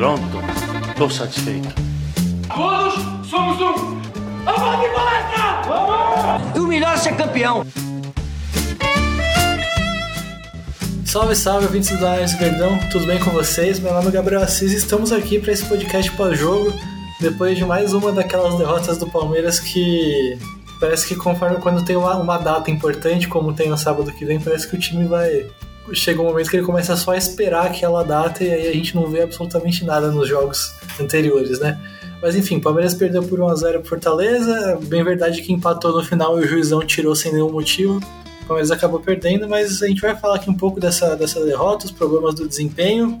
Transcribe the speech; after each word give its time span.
Pronto, 0.00 0.22
estou 0.88 1.10
satisfeito. 1.10 1.68
Todos 2.48 2.94
somos 3.28 3.60
um! 3.60 4.00
Vamos 4.46 4.80
de 4.80 4.88
palestra! 4.94 5.62
Vamos! 5.66 6.58
O 6.58 6.66
melhor 6.66 6.94
é 6.94 6.96
ser 6.96 7.14
campeão! 7.16 7.66
Salve, 11.04 11.36
salve, 11.36 11.66
ouvintes 11.66 11.98
do 11.98 12.06
Anéis 12.06 12.32
Verdão, 12.32 12.78
tudo 12.90 13.04
bem 13.04 13.18
com 13.18 13.30
vocês? 13.32 13.78
Meu 13.78 13.92
nome 13.92 14.08
é 14.08 14.10
Gabriel 14.10 14.40
Assis 14.40 14.72
e 14.72 14.76
estamos 14.76 15.12
aqui 15.12 15.38
para 15.38 15.52
esse 15.52 15.66
podcast 15.66 16.10
pós-jogo, 16.12 16.72
depois 17.20 17.58
de 17.58 17.66
mais 17.66 17.92
uma 17.92 18.10
daquelas 18.10 18.56
derrotas 18.56 18.96
do 18.96 19.06
Palmeiras 19.06 19.60
que 19.60 20.38
parece 20.80 21.06
que 21.06 21.14
conforme 21.14 21.58
quando 21.58 21.84
tem 21.84 21.96
uma, 21.96 22.16
uma 22.16 22.38
data 22.38 22.70
importante, 22.70 23.28
como 23.28 23.52
tem 23.52 23.68
no 23.68 23.76
sábado 23.76 24.10
que 24.12 24.24
vem, 24.24 24.40
parece 24.40 24.66
que 24.66 24.76
o 24.76 24.80
time 24.80 25.04
vai. 25.04 25.46
Chega 25.92 26.20
um 26.20 26.24
momento 26.24 26.50
que 26.50 26.56
ele 26.56 26.66
começa 26.66 26.96
só 26.96 27.12
a 27.12 27.16
esperar 27.16 27.66
aquela 27.66 28.04
data 28.04 28.44
e 28.44 28.50
aí 28.50 28.68
a 28.68 28.72
gente 28.72 28.94
não 28.94 29.08
vê 29.08 29.22
absolutamente 29.22 29.84
nada 29.84 30.10
nos 30.12 30.28
jogos 30.28 30.72
anteriores, 31.00 31.58
né? 31.58 31.80
Mas 32.22 32.36
enfim, 32.36 32.60
Palmeiras 32.60 32.94
perdeu 32.94 33.22
por 33.22 33.38
1x0 33.38 33.72
pro 33.80 33.84
Fortaleza. 33.84 34.78
Bem 34.82 35.02
verdade 35.02 35.42
que 35.42 35.52
empatou 35.52 35.92
no 35.92 36.04
final 36.04 36.38
e 36.38 36.44
o 36.44 36.46
juizão 36.46 36.80
tirou 36.80 37.16
sem 37.16 37.32
nenhum 37.32 37.50
motivo. 37.50 38.00
Palmeiras 38.46 38.70
acabou 38.70 39.00
perdendo, 39.00 39.48
mas 39.48 39.82
a 39.82 39.86
gente 39.86 40.00
vai 40.00 40.14
falar 40.16 40.36
aqui 40.36 40.50
um 40.50 40.54
pouco 40.54 40.78
dessa, 40.78 41.16
dessa 41.16 41.44
derrota, 41.44 41.86
os 41.86 41.92
problemas 41.92 42.34
do 42.34 42.46
desempenho 42.46 43.18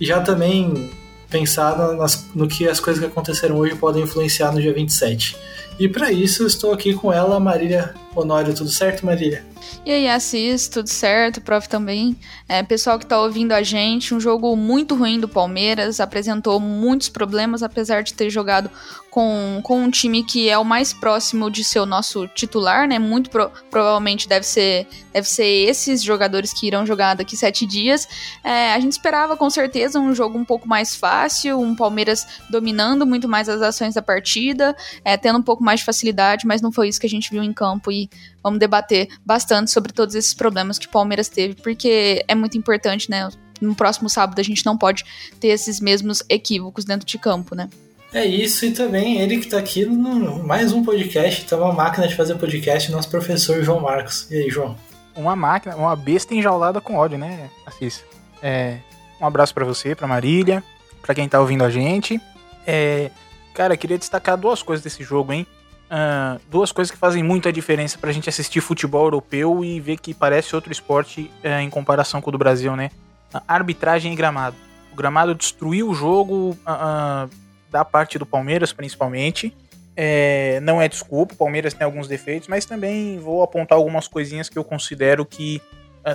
e 0.00 0.06
já 0.06 0.20
também 0.20 0.90
pensar 1.28 1.76
nas, 1.94 2.26
no 2.34 2.46
que 2.48 2.68
as 2.68 2.80
coisas 2.80 3.02
que 3.02 3.08
aconteceram 3.08 3.56
hoje 3.56 3.74
podem 3.74 4.02
influenciar 4.02 4.52
no 4.52 4.60
dia 4.60 4.72
27. 4.72 5.36
E 5.78 5.88
para 5.88 6.12
isso 6.12 6.46
estou 6.46 6.72
aqui 6.72 6.92
com 6.94 7.12
ela, 7.12 7.40
Marília 7.40 7.94
Honório. 8.14 8.54
Tudo 8.54 8.68
certo, 8.70 9.06
Marília? 9.06 9.44
E 9.84 9.92
aí, 9.92 10.08
Assis, 10.08 10.68
tudo 10.68 10.88
certo? 10.88 11.40
Prof 11.40 11.68
também. 11.68 12.16
É, 12.48 12.62
pessoal 12.62 12.98
que 12.98 13.04
está 13.04 13.20
ouvindo 13.20 13.52
a 13.52 13.62
gente, 13.62 14.14
um 14.14 14.20
jogo 14.20 14.54
muito 14.56 14.94
ruim 14.94 15.18
do 15.18 15.28
Palmeiras, 15.28 16.00
apresentou 16.00 16.60
muitos 16.60 17.08
problemas, 17.08 17.62
apesar 17.62 18.02
de 18.02 18.14
ter 18.14 18.30
jogado 18.30 18.70
com, 19.10 19.60
com 19.62 19.82
um 19.82 19.90
time 19.90 20.22
que 20.22 20.48
é 20.48 20.56
o 20.56 20.64
mais 20.64 20.92
próximo 20.92 21.50
de 21.50 21.64
ser 21.64 21.80
o 21.80 21.86
nosso 21.86 22.28
titular, 22.28 22.86
né? 22.86 22.98
Muito 22.98 23.28
pro, 23.28 23.50
provavelmente 23.70 24.28
deve 24.28 24.46
ser, 24.46 24.86
deve 25.12 25.28
ser 25.28 25.44
esses 25.44 26.02
jogadores 26.02 26.52
que 26.52 26.66
irão 26.66 26.86
jogar 26.86 27.14
daqui 27.14 27.36
sete 27.36 27.66
dias. 27.66 28.06
É, 28.44 28.72
a 28.72 28.80
gente 28.80 28.92
esperava 28.92 29.36
com 29.36 29.50
certeza 29.50 29.98
um 29.98 30.14
jogo 30.14 30.38
um 30.38 30.44
pouco 30.44 30.68
mais 30.68 30.94
fácil, 30.94 31.60
um 31.60 31.74
Palmeiras 31.74 32.26
dominando 32.48 33.04
muito 33.04 33.28
mais 33.28 33.48
as 33.48 33.60
ações 33.60 33.94
da 33.94 34.02
partida, 34.02 34.76
é, 35.04 35.16
tendo 35.16 35.38
um 35.38 35.42
pouco 35.42 35.62
mais 35.62 35.80
de 35.80 35.86
facilidade, 35.86 36.46
mas 36.46 36.62
não 36.62 36.70
foi 36.70 36.88
isso 36.88 37.00
que 37.00 37.06
a 37.06 37.10
gente 37.10 37.30
viu 37.30 37.42
em 37.42 37.52
campo 37.52 37.90
e 37.90 38.08
vamos 38.42 38.58
debater 38.58 39.08
bastante 39.24 39.70
sobre 39.70 39.92
todos 39.92 40.14
esses 40.14 40.34
problemas 40.34 40.78
que 40.78 40.86
o 40.86 40.90
Palmeiras 40.90 41.28
teve, 41.28 41.54
porque 41.54 42.24
é 42.26 42.34
muito 42.34 42.56
importante, 42.56 43.10
né? 43.10 43.28
No 43.60 43.74
próximo 43.74 44.08
sábado 44.08 44.38
a 44.40 44.44
gente 44.44 44.64
não 44.64 44.76
pode 44.76 45.04
ter 45.38 45.48
esses 45.48 45.80
mesmos 45.80 46.22
equívocos 46.28 46.84
dentro 46.84 47.06
de 47.06 47.18
campo, 47.18 47.54
né? 47.54 47.68
É 48.12 48.24
isso, 48.26 48.64
e 48.66 48.72
também 48.72 49.20
ele 49.20 49.38
que 49.38 49.44
está 49.44 49.58
aqui 49.58 49.84
no 49.84 50.42
mais 50.42 50.72
um 50.72 50.82
podcast, 50.82 51.42
então 51.44 51.60
uma 51.60 51.72
máquina 51.72 52.08
de 52.08 52.16
fazer 52.16 52.34
podcast, 52.34 52.90
nosso 52.90 53.08
professor 53.08 53.62
João 53.62 53.80
Marcos. 53.80 54.28
E 54.30 54.36
aí, 54.36 54.50
João? 54.50 54.76
Uma 55.14 55.36
máquina, 55.36 55.76
uma 55.76 55.94
besta 55.94 56.34
enjaulada 56.34 56.80
com 56.80 56.96
ódio, 56.96 57.18
né, 57.18 57.48
Assis? 57.64 58.04
É, 58.42 58.78
um 59.20 59.26
abraço 59.26 59.54
para 59.54 59.64
você, 59.64 59.94
para 59.94 60.08
Marília, 60.08 60.64
para 61.00 61.14
quem 61.14 61.28
tá 61.28 61.38
ouvindo 61.40 61.62
a 61.62 61.70
gente. 61.70 62.20
É, 62.66 63.12
cara, 63.54 63.76
queria 63.76 63.98
destacar 63.98 64.36
duas 64.36 64.60
coisas 64.60 64.82
desse 64.82 65.04
jogo, 65.04 65.32
hein? 65.32 65.46
Uh, 65.90 66.40
duas 66.48 66.70
coisas 66.70 66.92
que 66.92 66.96
fazem 66.96 67.20
muita 67.20 67.52
diferença 67.52 67.98
pra 67.98 68.12
gente 68.12 68.28
assistir 68.28 68.60
futebol 68.60 69.06
europeu 69.06 69.64
e 69.64 69.80
ver 69.80 69.98
que 69.98 70.14
parece 70.14 70.54
outro 70.54 70.70
esporte 70.70 71.28
uh, 71.44 71.60
em 71.60 71.68
comparação 71.68 72.20
com 72.20 72.28
o 72.28 72.32
do 72.32 72.38
Brasil, 72.38 72.76
né? 72.76 72.92
Uh, 73.34 73.40
arbitragem 73.48 74.12
e 74.12 74.14
gramado. 74.14 74.54
O 74.92 74.96
gramado 74.96 75.34
destruiu 75.34 75.90
o 75.90 75.94
jogo, 75.94 76.56
uh, 76.60 77.28
da 77.68 77.84
parte 77.84 78.20
do 78.20 78.26
Palmeiras, 78.26 78.72
principalmente. 78.72 79.52
É, 79.96 80.60
não 80.60 80.80
é 80.80 80.88
desculpa, 80.88 81.34
o 81.34 81.36
Palmeiras 81.36 81.74
tem 81.74 81.84
alguns 81.84 82.06
defeitos, 82.06 82.46
mas 82.46 82.64
também 82.64 83.18
vou 83.18 83.42
apontar 83.42 83.76
algumas 83.76 84.06
coisinhas 84.06 84.48
que 84.48 84.58
eu 84.58 84.64
considero 84.64 85.26
que 85.26 85.60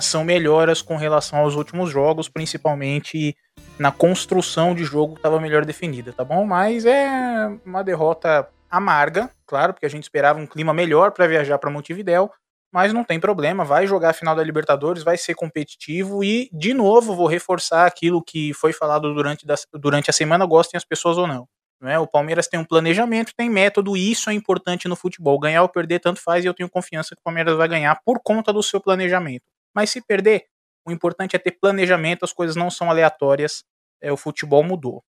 são 0.00 0.24
melhoras 0.24 0.82
com 0.82 0.96
relação 0.96 1.38
aos 1.38 1.54
últimos 1.54 1.90
jogos, 1.90 2.28
principalmente 2.28 3.36
na 3.78 3.92
construção 3.92 4.74
de 4.74 4.82
jogo 4.84 5.12
que 5.12 5.20
estava 5.20 5.38
melhor 5.38 5.64
definida, 5.64 6.12
tá 6.12 6.24
bom? 6.24 6.44
Mas 6.44 6.84
é 6.84 7.48
uma 7.64 7.84
derrota 7.84 8.48
amarga, 8.70 9.30
claro, 9.46 9.72
porque 9.72 9.86
a 9.86 9.90
gente 9.90 10.04
esperava 10.04 10.38
um 10.38 10.46
clima 10.46 10.72
melhor 10.74 11.12
para 11.12 11.26
viajar 11.26 11.58
para 11.58 11.70
Montevidéu, 11.70 12.30
mas 12.72 12.92
não 12.92 13.04
tem 13.04 13.18
problema, 13.18 13.64
vai 13.64 13.86
jogar 13.86 14.10
a 14.10 14.12
final 14.12 14.34
da 14.34 14.42
Libertadores, 14.42 15.02
vai 15.02 15.16
ser 15.16 15.34
competitivo 15.34 16.22
e, 16.22 16.50
de 16.52 16.74
novo, 16.74 17.14
vou 17.14 17.26
reforçar 17.26 17.86
aquilo 17.86 18.22
que 18.22 18.52
foi 18.54 18.72
falado 18.72 19.14
durante, 19.14 19.46
da, 19.46 19.54
durante 19.72 20.10
a 20.10 20.12
semana, 20.12 20.44
gostem 20.44 20.76
as 20.76 20.84
pessoas 20.84 21.16
ou 21.16 21.26
não. 21.26 21.48
Né? 21.80 21.98
O 21.98 22.06
Palmeiras 22.06 22.48
tem 22.48 22.58
um 22.58 22.64
planejamento, 22.64 23.32
tem 23.36 23.48
método, 23.48 23.96
e 23.96 24.10
isso 24.10 24.30
é 24.30 24.32
importante 24.34 24.88
no 24.88 24.96
futebol. 24.96 25.38
Ganhar 25.38 25.62
ou 25.62 25.68
perder, 25.68 26.00
tanto 26.00 26.20
faz, 26.20 26.44
e 26.44 26.48
eu 26.48 26.54
tenho 26.54 26.68
confiança 26.68 27.14
que 27.14 27.20
o 27.20 27.24
Palmeiras 27.24 27.56
vai 27.56 27.68
ganhar 27.68 28.00
por 28.04 28.20
conta 28.22 28.52
do 28.52 28.62
seu 28.62 28.80
planejamento. 28.80 29.44
Mas 29.74 29.90
se 29.90 30.00
perder, 30.00 30.46
o 30.86 30.92
importante 30.92 31.36
é 31.36 31.38
ter 31.38 31.52
planejamento, 31.52 32.24
as 32.24 32.32
coisas 32.32 32.56
não 32.56 32.70
são 32.70 32.90
aleatórias, 32.90 33.64
é, 34.00 34.12
o 34.12 34.16
futebol 34.16 34.62
mudou. 34.62 35.02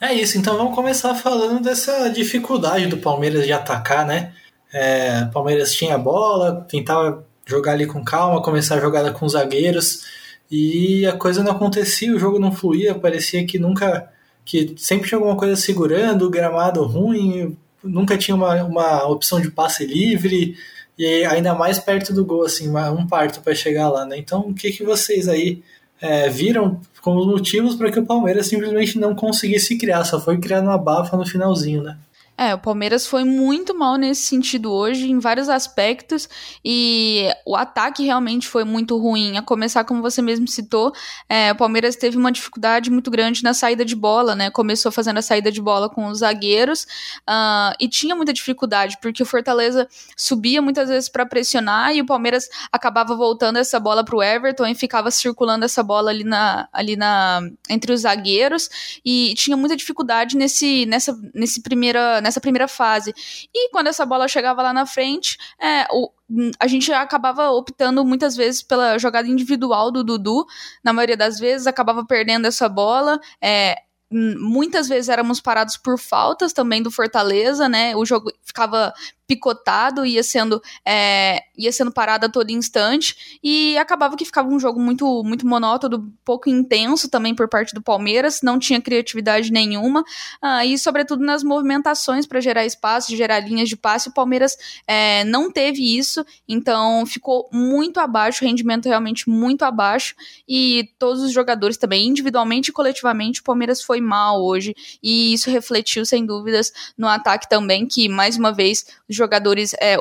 É 0.00 0.14
isso, 0.14 0.38
então 0.38 0.56
vamos 0.56 0.74
começar 0.74 1.14
falando 1.14 1.62
dessa 1.62 2.08
dificuldade 2.08 2.86
do 2.86 2.96
Palmeiras 2.96 3.44
de 3.44 3.52
atacar, 3.52 4.06
né? 4.06 4.32
É, 4.72 5.26
Palmeiras 5.26 5.74
tinha 5.74 5.94
a 5.94 5.98
bola, 5.98 6.62
tentava 6.66 7.26
jogar 7.44 7.72
ali 7.72 7.86
com 7.86 8.02
calma, 8.02 8.42
começar 8.42 8.76
a 8.76 8.80
jogada 8.80 9.12
com 9.12 9.28
zagueiros 9.28 10.06
e 10.50 11.04
a 11.04 11.12
coisa 11.12 11.42
não 11.42 11.52
acontecia, 11.52 12.14
o 12.14 12.18
jogo 12.18 12.38
não 12.38 12.50
fluía, 12.50 12.94
parecia 12.94 13.44
que 13.46 13.58
nunca, 13.58 14.10
que 14.42 14.74
sempre 14.78 15.06
tinha 15.06 15.18
alguma 15.18 15.36
coisa 15.36 15.54
segurando, 15.54 16.26
o 16.26 16.30
gramado 16.30 16.82
ruim, 16.84 17.54
nunca 17.84 18.16
tinha 18.16 18.34
uma, 18.34 18.62
uma 18.64 19.06
opção 19.06 19.38
de 19.38 19.50
passe 19.50 19.84
livre 19.84 20.56
e 20.98 21.24
ainda 21.26 21.54
mais 21.54 21.78
perto 21.78 22.14
do 22.14 22.24
gol, 22.24 22.44
assim, 22.44 22.70
um 22.70 23.06
parto 23.06 23.42
para 23.42 23.54
chegar 23.54 23.90
lá, 23.90 24.06
né? 24.06 24.16
Então, 24.16 24.40
o 24.40 24.54
que, 24.54 24.72
que 24.72 24.82
vocês 24.82 25.28
aí 25.28 25.62
é, 26.00 26.28
viram 26.28 26.80
como 27.00 27.24
motivos 27.24 27.74
para 27.74 27.90
que 27.90 27.98
o 27.98 28.06
Palmeiras 28.06 28.46
simplesmente 28.46 28.98
não 28.98 29.14
conseguisse 29.14 29.76
criar, 29.78 30.04
só 30.04 30.20
foi 30.20 30.38
criar 30.38 30.62
uma 30.62 30.78
bafa 30.78 31.16
no 31.16 31.26
finalzinho, 31.26 31.82
né? 31.82 31.96
É, 32.40 32.54
o 32.54 32.58
Palmeiras 32.58 33.06
foi 33.06 33.22
muito 33.22 33.74
mal 33.74 33.96
nesse 33.96 34.22
sentido 34.22 34.72
hoje, 34.72 35.10
em 35.10 35.18
vários 35.18 35.50
aspectos, 35.50 36.26
e 36.64 37.28
o 37.44 37.54
ataque 37.54 38.02
realmente 38.02 38.48
foi 38.48 38.64
muito 38.64 38.96
ruim. 38.96 39.36
A 39.36 39.42
começar, 39.42 39.84
como 39.84 40.00
você 40.00 40.22
mesmo 40.22 40.48
citou, 40.48 40.90
é, 41.28 41.52
o 41.52 41.54
Palmeiras 41.54 41.96
teve 41.96 42.16
uma 42.16 42.32
dificuldade 42.32 42.90
muito 42.90 43.10
grande 43.10 43.42
na 43.42 43.52
saída 43.52 43.84
de 43.84 43.94
bola, 43.94 44.34
né? 44.34 44.50
Começou 44.50 44.90
fazendo 44.90 45.18
a 45.18 45.22
saída 45.22 45.52
de 45.52 45.60
bola 45.60 45.90
com 45.90 46.06
os 46.06 46.20
zagueiros 46.20 46.84
uh, 47.28 47.76
e 47.78 47.86
tinha 47.86 48.16
muita 48.16 48.32
dificuldade, 48.32 48.96
porque 49.02 49.22
o 49.22 49.26
Fortaleza 49.26 49.86
subia 50.16 50.62
muitas 50.62 50.88
vezes 50.88 51.10
para 51.10 51.26
pressionar 51.26 51.94
e 51.94 52.00
o 52.00 52.06
Palmeiras 52.06 52.48
acabava 52.72 53.14
voltando 53.14 53.58
essa 53.58 53.78
bola 53.78 54.02
para 54.02 54.16
o 54.16 54.22
Everton 54.22 54.66
e 54.66 54.74
ficava 54.74 55.10
circulando 55.10 55.66
essa 55.66 55.82
bola 55.82 56.08
ali, 56.08 56.24
na, 56.24 56.66
ali 56.72 56.96
na, 56.96 57.42
entre 57.68 57.92
os 57.92 58.00
zagueiros, 58.00 58.70
e 59.04 59.34
tinha 59.36 59.58
muita 59.58 59.76
dificuldade 59.76 60.38
nesse, 60.38 60.86
nessa, 60.86 61.14
nesse 61.34 61.60
primeira 61.60 62.29
nessa 62.30 62.40
primeira 62.40 62.68
fase. 62.68 63.12
E 63.52 63.70
quando 63.70 63.88
essa 63.88 64.06
bola 64.06 64.28
chegava 64.28 64.62
lá 64.62 64.72
na 64.72 64.86
frente, 64.86 65.36
é, 65.60 65.86
o, 65.90 66.10
a 66.58 66.66
gente 66.66 66.92
acabava 66.92 67.50
optando 67.50 68.04
muitas 68.04 68.36
vezes 68.36 68.62
pela 68.62 68.96
jogada 68.98 69.28
individual 69.28 69.90
do 69.90 70.04
Dudu, 70.04 70.46
na 70.82 70.92
maioria 70.92 71.16
das 71.16 71.38
vezes 71.38 71.66
acabava 71.66 72.04
perdendo 72.06 72.46
essa 72.46 72.68
bola. 72.68 73.20
É, 73.42 73.76
muitas 74.12 74.88
vezes 74.88 75.08
éramos 75.08 75.40
parados 75.40 75.76
por 75.76 75.98
faltas 75.98 76.52
também 76.52 76.82
do 76.82 76.90
Fortaleza, 76.90 77.68
né? 77.68 77.94
O 77.94 78.04
jogo 78.04 78.32
ficava 78.42 78.92
picotado, 79.30 80.04
ia 80.04 80.24
sendo, 80.24 80.60
é, 80.84 81.44
ia 81.56 81.70
sendo 81.70 81.92
parado 81.92 82.26
a 82.26 82.28
todo 82.28 82.50
instante, 82.50 83.38
e 83.40 83.78
acabava 83.78 84.16
que 84.16 84.24
ficava 84.24 84.48
um 84.48 84.58
jogo 84.58 84.80
muito, 84.80 85.22
muito 85.22 85.46
monótono, 85.46 86.12
pouco 86.24 86.50
intenso 86.50 87.08
também 87.08 87.32
por 87.32 87.48
parte 87.48 87.72
do 87.72 87.80
Palmeiras, 87.80 88.40
não 88.42 88.58
tinha 88.58 88.80
criatividade 88.80 89.52
nenhuma, 89.52 90.02
ah, 90.42 90.66
e 90.66 90.76
sobretudo 90.76 91.24
nas 91.24 91.44
movimentações 91.44 92.26
para 92.26 92.40
gerar 92.40 92.66
espaço, 92.66 93.14
gerar 93.14 93.38
linhas 93.38 93.68
de 93.68 93.76
passe, 93.76 94.08
o 94.08 94.12
Palmeiras 94.12 94.56
é, 94.84 95.22
não 95.22 95.48
teve 95.48 95.96
isso, 95.96 96.26
então 96.48 97.06
ficou 97.06 97.48
muito 97.52 98.00
abaixo, 98.00 98.44
o 98.44 98.48
rendimento 98.48 98.88
realmente 98.88 99.30
muito 99.30 99.62
abaixo, 99.64 100.16
e 100.48 100.90
todos 100.98 101.22
os 101.22 101.30
jogadores 101.30 101.76
também, 101.76 102.08
individualmente 102.08 102.70
e 102.70 102.72
coletivamente, 102.72 103.40
o 103.40 103.44
Palmeiras 103.44 103.80
foi 103.80 104.00
mal 104.00 104.42
hoje, 104.42 104.74
e 105.00 105.32
isso 105.32 105.48
refletiu 105.48 106.04
sem 106.04 106.26
dúvidas 106.26 106.72
no 106.98 107.06
ataque 107.06 107.48
também, 107.48 107.86
que 107.86 108.08
mais 108.08 108.36
uma 108.36 108.52
vez 108.52 108.86
os 109.08 109.19
jogadores 109.20 109.74
é, 109.80 109.96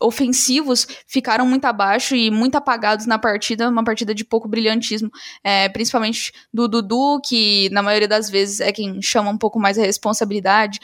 ofensivos 0.00 0.86
ficaram 1.06 1.46
muito 1.46 1.64
abaixo 1.64 2.14
e 2.14 2.30
muito 2.30 2.56
apagados 2.56 3.06
na 3.06 3.18
partida, 3.18 3.68
uma 3.68 3.84
partida 3.84 4.14
de 4.14 4.24
pouco 4.24 4.48
brilhantismo, 4.48 5.10
é, 5.42 5.68
principalmente 5.68 6.32
do 6.52 6.68
Dudu, 6.68 7.20
que 7.24 7.68
na 7.70 7.82
maioria 7.82 8.08
das 8.08 8.30
vezes 8.30 8.60
é 8.60 8.72
quem 8.72 9.00
chama 9.02 9.30
um 9.30 9.38
pouco 9.38 9.58
mais 9.58 9.78
a 9.78 9.82
responsabilidade, 9.82 10.78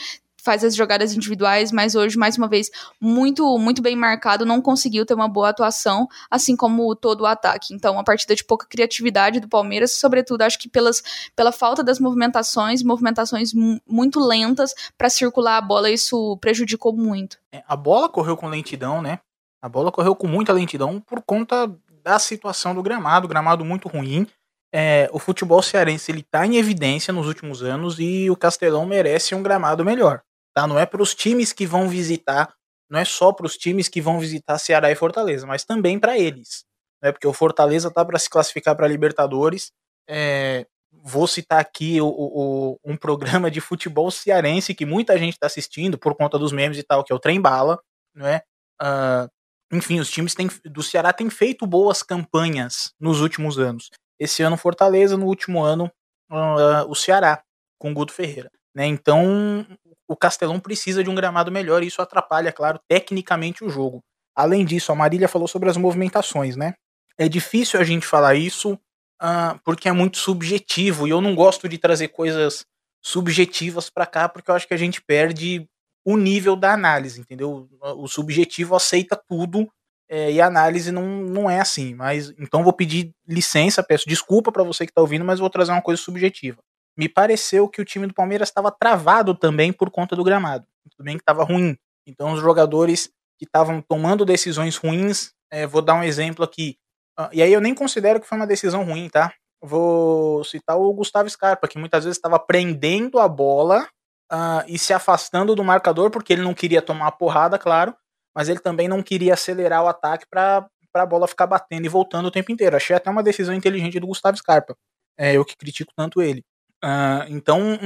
faz 0.49 0.65
as 0.65 0.75
jogadas 0.75 1.13
individuais, 1.13 1.71
mas 1.71 1.95
hoje, 1.95 2.17
mais 2.17 2.39
uma 2.39 2.49
vez, 2.49 2.71
muito, 2.99 3.59
muito 3.59 3.83
bem 3.83 3.95
marcado, 3.95 4.47
não 4.47 4.63
conseguiu 4.63 5.05
ter 5.05 5.13
uma 5.13 5.29
boa 5.29 5.51
atuação, 5.51 6.09
assim 6.31 6.57
como 6.57 6.97
todo 6.97 7.21
o 7.21 7.27
ataque. 7.27 7.75
Então, 7.75 7.93
uma 7.93 8.03
partida 8.03 8.35
de 8.35 8.43
pouca 8.43 8.67
criatividade 8.67 9.41
do 9.41 9.49
Palmeiras, 9.49 9.93
sobretudo, 9.93 10.41
acho 10.41 10.59
que 10.59 10.67
pelas, 10.67 11.03
pela 11.37 11.53
falta 11.53 11.85
das 11.85 12.01
movimentações, 12.01 12.83
movimentações 12.83 13.53
muito 13.87 14.19
lentas 14.19 14.73
para 14.97 15.11
circular 15.11 15.59
a 15.59 15.61
bola, 15.61 15.91
isso 15.91 16.39
prejudicou 16.39 16.97
muito. 16.97 17.37
É, 17.53 17.63
a 17.69 17.77
bola 17.77 18.09
correu 18.09 18.35
com 18.35 18.49
lentidão, 18.49 19.03
né? 19.03 19.19
A 19.61 19.69
bola 19.69 19.93
correu 19.93 20.17
com 20.17 20.27
muita 20.27 20.55
lentidão 20.55 20.99
por 20.99 21.21
conta 21.21 21.71
da 22.03 22.19
situação 22.19 22.75
do 22.75 22.83
gramado, 22.83 23.29
gramado 23.29 23.67
muito 23.67 23.87
ruim. 23.87 24.27
É, 24.73 25.11
o 25.13 25.19
futebol 25.19 25.61
cearense 25.61 26.11
ele 26.11 26.21
está 26.21 26.47
em 26.47 26.57
evidência 26.57 27.13
nos 27.13 27.27
últimos 27.27 27.63
anos 27.63 27.99
e 27.99 28.31
o 28.31 28.37
Castelão 28.37 28.87
merece 28.87 29.35
um 29.35 29.43
gramado 29.43 29.85
melhor. 29.85 30.23
Tá? 30.55 30.67
Não 30.67 30.79
é 30.79 30.87
para 30.87 31.03
os 31.03 31.15
times 31.15 31.53
que 31.53 31.67
vão 31.67 31.89
visitar, 31.89 32.55
não 32.91 32.99
é 32.99 33.05
só 33.05 33.33
para 33.33 33.47
os 33.47 33.57
times 33.57 33.89
que 33.89 34.01
vão 34.01 34.19
visitar 34.19 34.59
Ceará 34.59 34.91
e 34.91 34.95
Fortaleza, 34.95 35.47
mas 35.47 35.65
também 35.65 35.99
para 35.99 36.19
eles. 36.19 36.65
Né? 37.03 37.13
Porque 37.13 37.27
o 37.27 37.33
Fortaleza 37.33 37.91
tá 37.91 38.05
para 38.05 38.19
se 38.19 38.31
classificar 38.31 38.77
para 38.77 38.89
Libertadores. 38.89 39.71
É, 40.09 40.67
vou 40.91 41.27
citar 41.27 41.61
aqui 41.61 42.01
o, 42.01 42.09
o, 42.09 42.81
um 42.85 42.97
programa 42.97 43.51
de 43.51 43.61
futebol 43.61 44.11
cearense 44.11 44.75
que 44.75 44.87
muita 44.87 45.19
gente 45.19 45.35
está 45.35 45.47
assistindo 45.47 45.99
por 45.99 46.15
conta 46.15 46.39
dos 46.39 46.53
memes 46.53 46.79
e 46.79 46.83
tal, 46.83 47.05
que 47.05 47.13
é 47.13 47.17
o 47.17 47.21
Trem 47.21 47.41
Bala, 47.41 47.79
né? 48.15 48.41
Uh, 48.81 49.29
enfim, 49.73 50.01
os 50.01 50.11
times 50.11 50.35
têm, 50.35 50.49
do 50.65 50.83
Ceará 50.83 51.13
têm 51.13 51.29
feito 51.29 51.67
boas 51.67 52.03
campanhas 52.03 52.95
nos 52.99 53.21
últimos 53.21 53.59
anos. 53.59 53.91
Esse 54.19 54.43
ano 54.43 54.57
Fortaleza, 54.57 55.17
no 55.17 55.27
último 55.27 55.63
ano 55.63 55.91
uh, 56.31 56.89
o 56.89 56.95
Ceará, 56.95 57.43
com 57.79 57.93
Guto 57.93 58.13
Ferreira. 58.13 58.51
Né? 58.75 58.87
Então 58.87 59.67
o 60.09 60.17
Castelão 60.17 60.59
precisa 60.59 61.05
de 61.05 61.11
um 61.11 61.15
gramado 61.15 61.53
melhor 61.53 61.83
e 61.83 61.87
isso 61.87 62.01
atrapalha, 62.01 62.51
claro, 62.51 62.81
tecnicamente 62.89 63.63
o 63.63 63.69
jogo. 63.69 64.03
Além 64.35 64.65
disso, 64.65 64.91
a 64.91 64.95
Marília 64.95 65.29
falou 65.29 65.47
sobre 65.47 65.69
as 65.69 65.77
movimentações, 65.77 66.57
né? 66.57 66.75
É 67.19 67.29
difícil 67.29 67.79
a 67.79 67.85
gente 67.85 68.07
falar 68.07 68.35
isso 68.35 68.73
uh, 69.21 69.59
porque 69.65 69.89
é 69.89 69.93
muito 69.93 70.17
subjetivo 70.17 71.07
e 71.07 71.11
eu 71.11 71.21
não 71.21 71.35
gosto 71.35 71.69
de 71.69 71.77
trazer 71.77 72.09
coisas 72.09 72.65
subjetivas 73.05 73.91
para 73.91 74.07
cá 74.07 74.29
porque 74.29 74.51
eu 74.51 74.55
acho 74.55 74.67
que 74.67 74.75
a 74.75 74.79
gente 74.79 75.03
perde 75.03 75.69
o 76.05 76.17
nível 76.17 76.57
da 76.57 76.73
análise, 76.73 77.21
entendeu? 77.21 77.69
O 77.81 78.09
subjetivo 78.09 78.75
aceita 78.75 79.21
tudo 79.29 79.69
é, 80.09 80.33
e 80.33 80.41
a 80.41 80.47
análise 80.47 80.91
não, 80.91 81.05
não 81.07 81.51
é 81.51 81.61
assim. 81.61 81.95
Mas 81.95 82.33
então 82.39 82.65
vou 82.65 82.73
pedir 82.73 83.13
licença, 83.27 83.83
peço 83.83 84.09
desculpa 84.09 84.51
para 84.51 84.65
você 84.65 84.87
que 84.87 84.91
está 84.91 85.03
ouvindo, 85.03 85.25
mas 85.25 85.39
vou 85.39 85.51
trazer 85.51 85.73
uma 85.73 85.83
coisa 85.83 86.01
subjetiva. 86.01 86.63
Me 86.99 87.09
pareceu 87.09 87.69
que 87.69 87.81
o 87.81 87.85
time 87.85 88.09
do 88.09 88.13
Palmeiras 88.13 88.49
estava 88.49 88.73
travado 88.73 89.33
também 89.33 89.73
por 89.73 89.89
conta 89.89 90.17
do 90.17 90.25
gramado. 90.25 90.67
Tudo 90.91 91.05
bem 91.05 91.17
que 91.17 91.23
estava 91.23 91.45
ruim. 91.45 91.79
Então 92.05 92.33
os 92.33 92.41
jogadores 92.41 93.09
que 93.39 93.45
estavam 93.45 93.81
tomando 93.81 94.25
decisões 94.25 94.77
ruins, 94.77 95.33
é, 95.49 95.65
vou 95.65 95.81
dar 95.81 95.95
um 95.95 96.03
exemplo 96.03 96.45
aqui. 96.45 96.77
Uh, 97.19 97.29
e 97.33 97.41
aí 97.41 97.53
eu 97.53 97.61
nem 97.61 97.73
considero 97.73 98.21
que 98.21 98.27
foi 98.27 98.37
uma 98.37 98.47
decisão 98.47 98.83
ruim, 98.83 99.09
tá? 99.09 99.33
Vou 99.63 100.43
citar 100.43 100.77
o 100.77 100.93
Gustavo 100.93 101.31
Scarpa, 101.31 101.69
que 101.69 101.79
muitas 101.79 102.05
vezes 102.05 102.17
estava 102.17 102.39
prendendo 102.39 103.21
a 103.21 103.29
bola 103.29 103.89
uh, 104.33 104.65
e 104.67 104.77
se 104.77 104.93
afastando 104.93 105.55
do 105.55 105.63
marcador, 105.63 106.11
porque 106.11 106.33
ele 106.33 106.43
não 106.43 106.55
queria 106.55 106.83
tomar 106.83 107.07
a 107.09 107.13
porrada, 107.13 107.59
claro, 107.59 107.95
mas 108.35 108.49
ele 108.49 108.61
também 108.61 108.89
não 108.89 109.03
queria 109.03 109.35
acelerar 109.35 109.85
o 109.85 109.89
ataque 109.89 110.27
para 110.29 110.69
a 110.95 111.07
bola 111.07 111.29
ficar 111.29 111.47
batendo 111.47 111.87
e 111.87 111.89
voltando 111.89 112.27
o 112.27 112.31
tempo 112.31 112.51
inteiro. 112.51 112.77
Achei 112.77 112.97
até 112.97 113.09
uma 113.09 113.23
decisão 113.23 113.55
inteligente 113.55 114.01
do 114.01 114.07
Gustavo 114.07 114.37
Scarpa. 114.37 114.77
É 115.17 115.35
eu 115.35 115.45
que 115.45 115.57
critico 115.57 115.93
tanto 115.97 116.23
ele. 116.23 116.45
Uh, 116.85 117.25
então, 117.29 117.79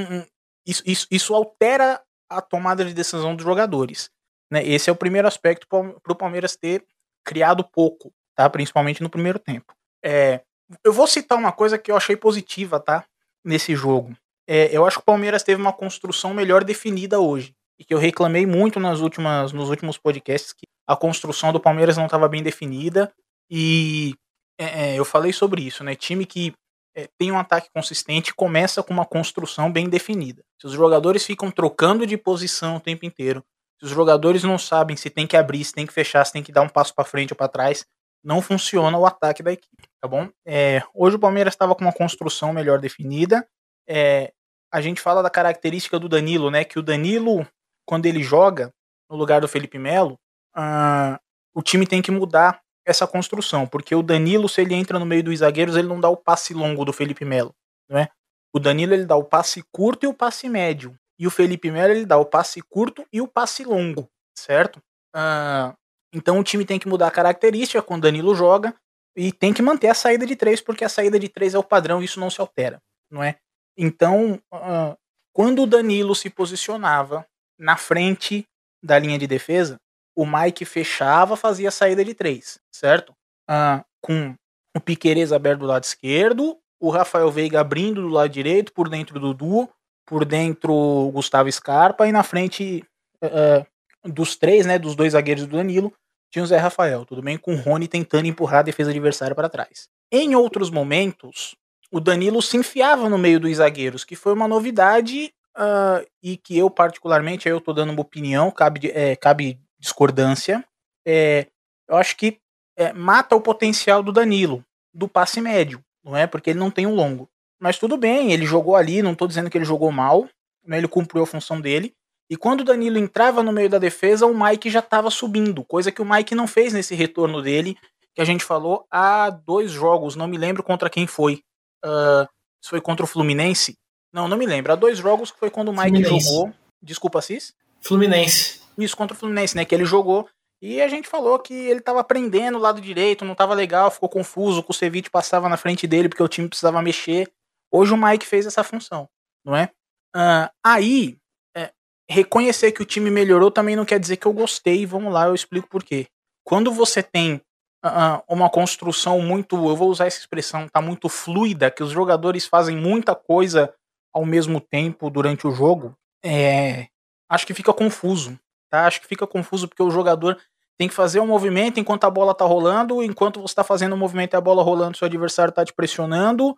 isso, 0.65 0.83
isso, 0.85 1.07
isso 1.09 1.33
altera 1.33 2.01
a 2.29 2.41
tomada 2.41 2.83
de 2.85 2.93
decisão 2.93 3.35
dos 3.35 3.43
jogadores. 3.43 4.09
Né? 4.51 4.65
Esse 4.65 4.89
é 4.89 4.93
o 4.93 4.97
primeiro 4.97 5.27
aspecto 5.27 5.67
para 5.67 6.13
o 6.13 6.15
Palmeiras 6.15 6.55
ter 6.55 6.85
criado 7.23 7.63
pouco, 7.63 8.13
tá? 8.35 8.49
principalmente 8.49 9.01
no 9.01 9.09
primeiro 9.09 9.39
tempo. 9.39 9.73
É, 10.03 10.41
eu 10.83 10.93
vou 10.93 11.07
citar 11.07 11.37
uma 11.37 11.51
coisa 11.51 11.77
que 11.77 11.91
eu 11.91 11.97
achei 11.97 12.15
positiva 12.15 12.79
tá? 12.79 13.05
nesse 13.43 13.75
jogo 13.75 14.15
é, 14.47 14.75
eu 14.75 14.85
acho 14.85 14.97
que 14.97 15.03
o 15.03 15.05
Palmeiras 15.05 15.43
teve 15.43 15.61
uma 15.61 15.73
construção 15.73 16.33
melhor 16.33 16.63
definida 16.63 17.19
hoje. 17.19 17.55
E 17.79 17.83
que 17.83 17.93
eu 17.93 17.97
reclamei 17.97 18.45
muito 18.45 18.79
nas 18.79 18.99
últimas, 18.99 19.51
nos 19.51 19.69
últimos 19.69 19.97
podcasts 19.97 20.53
que 20.53 20.65
a 20.87 20.95
construção 20.95 21.51
do 21.51 21.59
Palmeiras 21.59 21.97
não 21.97 22.05
estava 22.05 22.27
bem 22.27 22.43
definida. 22.43 23.11
E 23.49 24.13
é, 24.59 24.65
é, 24.93 24.99
eu 24.99 25.05
falei 25.05 25.33
sobre 25.33 25.63
isso, 25.63 25.83
né? 25.83 25.95
Time 25.95 26.25
que 26.25 26.53
é, 26.95 27.07
tem 27.17 27.31
um 27.31 27.39
ataque 27.39 27.69
consistente 27.73 28.33
começa 28.33 28.83
com 28.83 28.93
uma 28.93 29.05
construção 29.05 29.71
bem 29.71 29.89
definida. 29.89 30.43
Se 30.59 30.67
os 30.67 30.73
jogadores 30.73 31.25
ficam 31.25 31.49
trocando 31.49 32.05
de 32.05 32.17
posição 32.17 32.77
o 32.77 32.79
tempo 32.79 33.05
inteiro, 33.05 33.43
se 33.79 33.85
os 33.85 33.91
jogadores 33.91 34.43
não 34.43 34.57
sabem 34.57 34.95
se 34.95 35.09
tem 35.09 35.25
que 35.25 35.35
abrir, 35.35 35.63
se 35.63 35.73
tem 35.73 35.85
que 35.85 35.93
fechar, 35.93 36.25
se 36.25 36.33
tem 36.33 36.43
que 36.43 36.51
dar 36.51 36.61
um 36.61 36.69
passo 36.69 36.93
para 36.93 37.05
frente 37.05 37.33
ou 37.33 37.37
para 37.37 37.47
trás, 37.47 37.85
não 38.23 38.41
funciona 38.41 38.97
o 38.97 39.05
ataque 39.05 39.43
da 39.43 39.51
equipe, 39.51 39.83
tá 40.01 40.07
bom? 40.07 40.29
É, 40.45 40.81
hoje 40.93 41.17
o 41.17 41.19
Palmeiras 41.19 41.53
estava 41.53 41.75
com 41.75 41.83
uma 41.83 41.91
construção 41.91 42.53
melhor 42.53 42.79
definida 42.79 43.45
é, 43.87 44.33
a 44.71 44.81
gente 44.81 45.01
fala 45.01 45.21
da 45.21 45.29
característica 45.29 45.99
do 45.99 46.09
Danilo, 46.09 46.49
né? 46.49 46.63
Que 46.63 46.79
o 46.79 46.83
Danilo, 46.83 47.47
quando 47.85 48.05
ele 48.05 48.23
joga 48.23 48.73
no 49.09 49.15
lugar 49.15 49.41
do 49.41 49.47
Felipe 49.47 49.77
Melo, 49.77 50.19
uh, 50.57 51.19
o 51.53 51.61
time 51.61 51.85
tem 51.85 52.01
que 52.01 52.11
mudar 52.11 52.61
essa 52.85 53.07
construção, 53.07 53.65
porque 53.65 53.95
o 53.95 54.03
Danilo, 54.03 54.49
se 54.49 54.61
ele 54.61 54.73
entra 54.73 54.99
no 54.99 55.05
meio 55.05 55.23
dos 55.23 55.39
zagueiros, 55.39 55.75
ele 55.75 55.87
não 55.87 55.99
dá 55.99 56.09
o 56.09 56.17
passe 56.17 56.53
longo 56.53 56.83
do 56.83 56.93
Felipe 56.93 57.25
Melo, 57.25 57.53
não 57.89 57.97
é? 57.97 58.09
O 58.53 58.59
Danilo 58.59 58.93
ele 58.93 59.05
dá 59.05 59.15
o 59.15 59.23
passe 59.23 59.63
curto 59.71 60.05
e 60.05 60.07
o 60.07 60.13
passe 60.13 60.47
médio, 60.49 60.95
e 61.17 61.25
o 61.25 61.31
Felipe 61.31 61.71
Melo 61.71 61.93
ele 61.93 62.05
dá 62.05 62.17
o 62.17 62.25
passe 62.25 62.61
curto 62.61 63.05
e 63.11 63.21
o 63.21 63.27
passe 63.27 63.63
longo, 63.63 64.09
certo? 64.37 64.77
Uh, 65.15 65.73
então 66.13 66.39
o 66.39 66.43
time 66.43 66.65
tem 66.65 66.77
que 66.77 66.87
mudar 66.87 67.07
a 67.07 67.11
característica 67.11 67.81
quando 67.81 68.03
o 68.03 68.03
Danilo 68.03 68.35
joga 68.35 68.75
e 69.15 69.31
tem 69.31 69.53
que 69.53 69.61
manter 69.61 69.87
a 69.87 69.93
saída 69.93 70.25
de 70.25 70.35
três, 70.35 70.61
porque 70.61 70.83
a 70.83 70.89
saída 70.89 71.19
de 71.19 71.29
três 71.29 71.53
é 71.53 71.59
o 71.59 71.63
padrão 71.63 72.01
isso 72.01 72.19
não 72.19 72.29
se 72.29 72.41
altera, 72.41 72.81
não 73.09 73.23
é? 73.23 73.37
Então, 73.77 74.39
uh, 74.53 74.95
quando 75.33 75.63
o 75.63 75.67
Danilo 75.67 76.13
se 76.13 76.29
posicionava 76.29 77.25
na 77.57 77.77
frente 77.77 78.45
da 78.83 78.99
linha 78.99 79.17
de 79.17 79.25
defesa, 79.25 79.79
o 80.15 80.25
Mike 80.25 80.65
fechava, 80.65 81.35
fazia 81.35 81.69
a 81.69 81.71
saída 81.71 82.03
de 82.03 82.13
três, 82.13 82.59
certo? 82.71 83.11
Uh, 83.49 83.83
com 84.01 84.35
o 84.75 84.79
Piqueires 84.79 85.31
aberto 85.31 85.61
do 85.61 85.65
lado 85.65 85.83
esquerdo, 85.83 86.57
o 86.79 86.89
Rafael 86.89 87.31
Veiga 87.31 87.59
abrindo 87.59 88.01
do 88.01 88.09
lado 88.09 88.29
direito, 88.29 88.73
por 88.73 88.89
dentro 88.89 89.19
do 89.19 89.33
Duo, 89.33 89.69
por 90.05 90.25
dentro 90.25 90.73
o 90.73 91.11
Gustavo 91.11 91.51
Scarpa 91.51 92.07
e 92.07 92.11
na 92.11 92.23
frente 92.23 92.83
uh, 93.23 93.65
dos 94.09 94.35
três, 94.35 94.65
né, 94.65 94.77
dos 94.77 94.95
dois 94.95 95.13
zagueiros 95.13 95.45
do 95.45 95.55
Danilo, 95.57 95.93
tinha 96.31 96.43
o 96.43 96.47
Zé 96.47 96.57
Rafael, 96.57 97.05
tudo 97.05 97.21
bem 97.21 97.37
com 97.37 97.53
o 97.53 97.57
Rony 97.57 97.87
tentando 97.87 98.27
empurrar 98.27 98.59
a 98.59 98.63
defesa 98.63 98.89
adversária 98.89 99.35
para 99.35 99.49
trás. 99.49 99.87
Em 100.11 100.35
outros 100.35 100.69
momentos, 100.69 101.55
o 101.91 101.99
Danilo 101.99 102.41
se 102.41 102.57
enfiava 102.57 103.07
no 103.07 103.17
meio 103.17 103.39
dos 103.39 103.55
zagueiros, 103.55 104.03
que 104.03 104.15
foi 104.15 104.33
uma 104.33 104.47
novidade 104.47 105.31
uh, 105.55 106.05
e 106.21 106.35
que 106.35 106.57
eu, 106.57 106.69
particularmente, 106.69 107.47
eu 107.47 107.61
tô 107.61 107.71
dando 107.71 107.91
uma 107.91 108.01
opinião, 108.01 108.49
cabe, 108.49 108.91
é, 108.93 109.15
cabe 109.15 109.59
discordância. 109.83 110.63
É, 111.05 111.47
eu 111.89 111.97
acho 111.97 112.15
que 112.15 112.39
é, 112.77 112.93
mata 112.93 113.35
o 113.35 113.41
potencial 113.41 114.01
do 114.01 114.13
Danilo, 114.13 114.63
do 114.93 115.07
passe 115.07 115.41
médio, 115.41 115.83
não 116.03 116.15
é? 116.15 116.25
Porque 116.25 116.51
ele 116.51 116.59
não 116.59 116.71
tem 116.71 116.87
um 116.87 116.95
longo. 116.95 117.29
Mas 117.59 117.77
tudo 117.77 117.97
bem, 117.97 118.31
ele 118.31 118.45
jogou 118.45 118.75
ali, 118.75 119.01
não 119.01 119.13
tô 119.13 119.27
dizendo 119.27 119.49
que 119.49 119.57
ele 119.57 119.65
jogou 119.65 119.91
mal, 119.91 120.27
né? 120.65 120.77
ele 120.77 120.87
cumpriu 120.87 121.23
a 121.23 121.27
função 121.27 121.59
dele. 121.59 121.93
E 122.29 122.37
quando 122.37 122.61
o 122.61 122.63
Danilo 122.63 122.97
entrava 122.97 123.43
no 123.43 123.51
meio 123.51 123.69
da 123.69 123.77
defesa, 123.77 124.25
o 124.25 124.33
Mike 124.33 124.69
já 124.69 124.79
estava 124.79 125.09
subindo, 125.09 125.63
coisa 125.65 125.91
que 125.91 126.01
o 126.01 126.05
Mike 126.05 126.33
não 126.33 126.47
fez 126.47 126.73
nesse 126.73 126.95
retorno 126.95 127.41
dele, 127.41 127.77
que 128.15 128.21
a 128.21 128.25
gente 128.25 128.43
falou 128.43 128.85
há 128.89 129.29
dois 129.29 129.71
jogos, 129.71 130.15
não 130.15 130.27
me 130.27 130.37
lembro 130.37 130.63
contra 130.63 130.89
quem 130.89 131.05
foi. 131.05 131.43
Uh, 131.85 132.27
foi 132.65 132.79
contra 132.79 133.03
o 133.03 133.07
Fluminense? 133.07 133.77
Não, 134.11 134.27
não 134.27 134.37
me 134.37 134.45
lembro. 134.45 134.71
Há 134.71 134.75
dois 134.75 134.97
jogos 134.97 135.31
que 135.31 135.39
foi 135.39 135.49
quando 135.49 135.69
o 135.69 135.73
Mike 135.73 135.89
Fluminense. 135.89 136.29
jogou. 136.29 136.53
Desculpa, 136.81 137.21
Cis? 137.21 137.53
Fluminense. 137.81 138.62
Isso, 138.77 138.97
contra 138.97 139.15
o 139.15 139.19
Fluminense, 139.19 139.55
né? 139.55 139.65
Que 139.65 139.75
ele 139.75 139.85
jogou. 139.85 140.27
E 140.61 140.81
a 140.81 140.87
gente 140.87 141.07
falou 141.07 141.37
que 141.39 141.53
ele 141.53 141.81
tava 141.81 141.99
aprendendo 141.99 142.57
o 142.57 142.61
lado 142.61 142.79
direito, 142.79 143.25
não 143.25 143.35
tava 143.35 143.53
legal, 143.53 143.91
ficou 143.91 144.07
confuso, 144.07 144.61
o 144.61 144.63
Kusevich 144.63 145.09
passava 145.09 145.49
na 145.49 145.57
frente 145.57 145.85
dele 145.85 146.07
porque 146.07 146.23
o 146.23 146.27
time 146.27 146.47
precisava 146.47 146.81
mexer. 146.81 147.29
Hoje 147.69 147.93
o 147.93 147.97
Mike 147.97 148.25
fez 148.25 148.45
essa 148.45 148.63
função, 148.63 149.09
não 149.43 149.55
é? 149.55 149.69
Uh, 150.15 150.47
aí, 150.63 151.17
é, 151.55 151.71
reconhecer 152.09 152.71
que 152.71 152.81
o 152.81 152.85
time 152.85 153.11
melhorou 153.11 153.51
também 153.51 153.75
não 153.75 153.83
quer 153.83 153.99
dizer 153.99 154.15
que 154.15 154.25
eu 154.25 154.31
gostei. 154.31 154.85
Vamos 154.85 155.11
lá, 155.11 155.27
eu 155.27 155.35
explico 155.35 155.67
por 155.67 155.83
quê. 155.83 156.07
Quando 156.45 156.71
você 156.71 157.03
tem 157.03 157.41
uh, 157.83 158.23
uma 158.25 158.49
construção 158.49 159.19
muito, 159.19 159.55
eu 159.55 159.75
vou 159.75 159.89
usar 159.89 160.07
essa 160.07 160.19
expressão, 160.19 160.69
tá 160.69 160.81
muito 160.81 161.09
fluida, 161.09 161.69
que 161.69 161.83
os 161.83 161.91
jogadores 161.91 162.45
fazem 162.45 162.77
muita 162.77 163.13
coisa 163.13 163.73
ao 164.13 164.25
mesmo 164.25 164.61
tempo 164.61 165.09
durante 165.09 165.45
o 165.47 165.51
jogo, 165.51 165.97
é, 166.23 166.87
acho 167.27 167.47
que 167.47 167.53
fica 167.53 167.73
confuso, 167.73 168.39
tá? 168.73 168.87
Acho 168.87 169.01
que 169.01 169.07
fica 169.07 169.27
confuso 169.27 169.67
porque 169.67 169.83
o 169.83 169.91
jogador 169.91 170.35
tem 170.79 170.87
que 170.87 170.95
fazer 170.95 171.19
um 171.19 171.27
movimento 171.27 171.79
enquanto 171.79 172.05
a 172.05 172.09
bola 172.09 172.33
tá 172.33 172.43
rolando, 172.43 173.03
enquanto 173.03 173.39
você 173.39 173.51
está 173.51 173.63
fazendo 173.63 173.91
o 173.91 173.95
um 173.95 173.99
movimento 173.99 174.33
e 174.33 174.37
a 174.37 174.41
bola 174.41 174.63
rolando, 174.63 174.97
seu 174.97 175.05
adversário 175.05 175.53
tá 175.53 175.63
te 175.63 175.71
pressionando, 175.71 176.49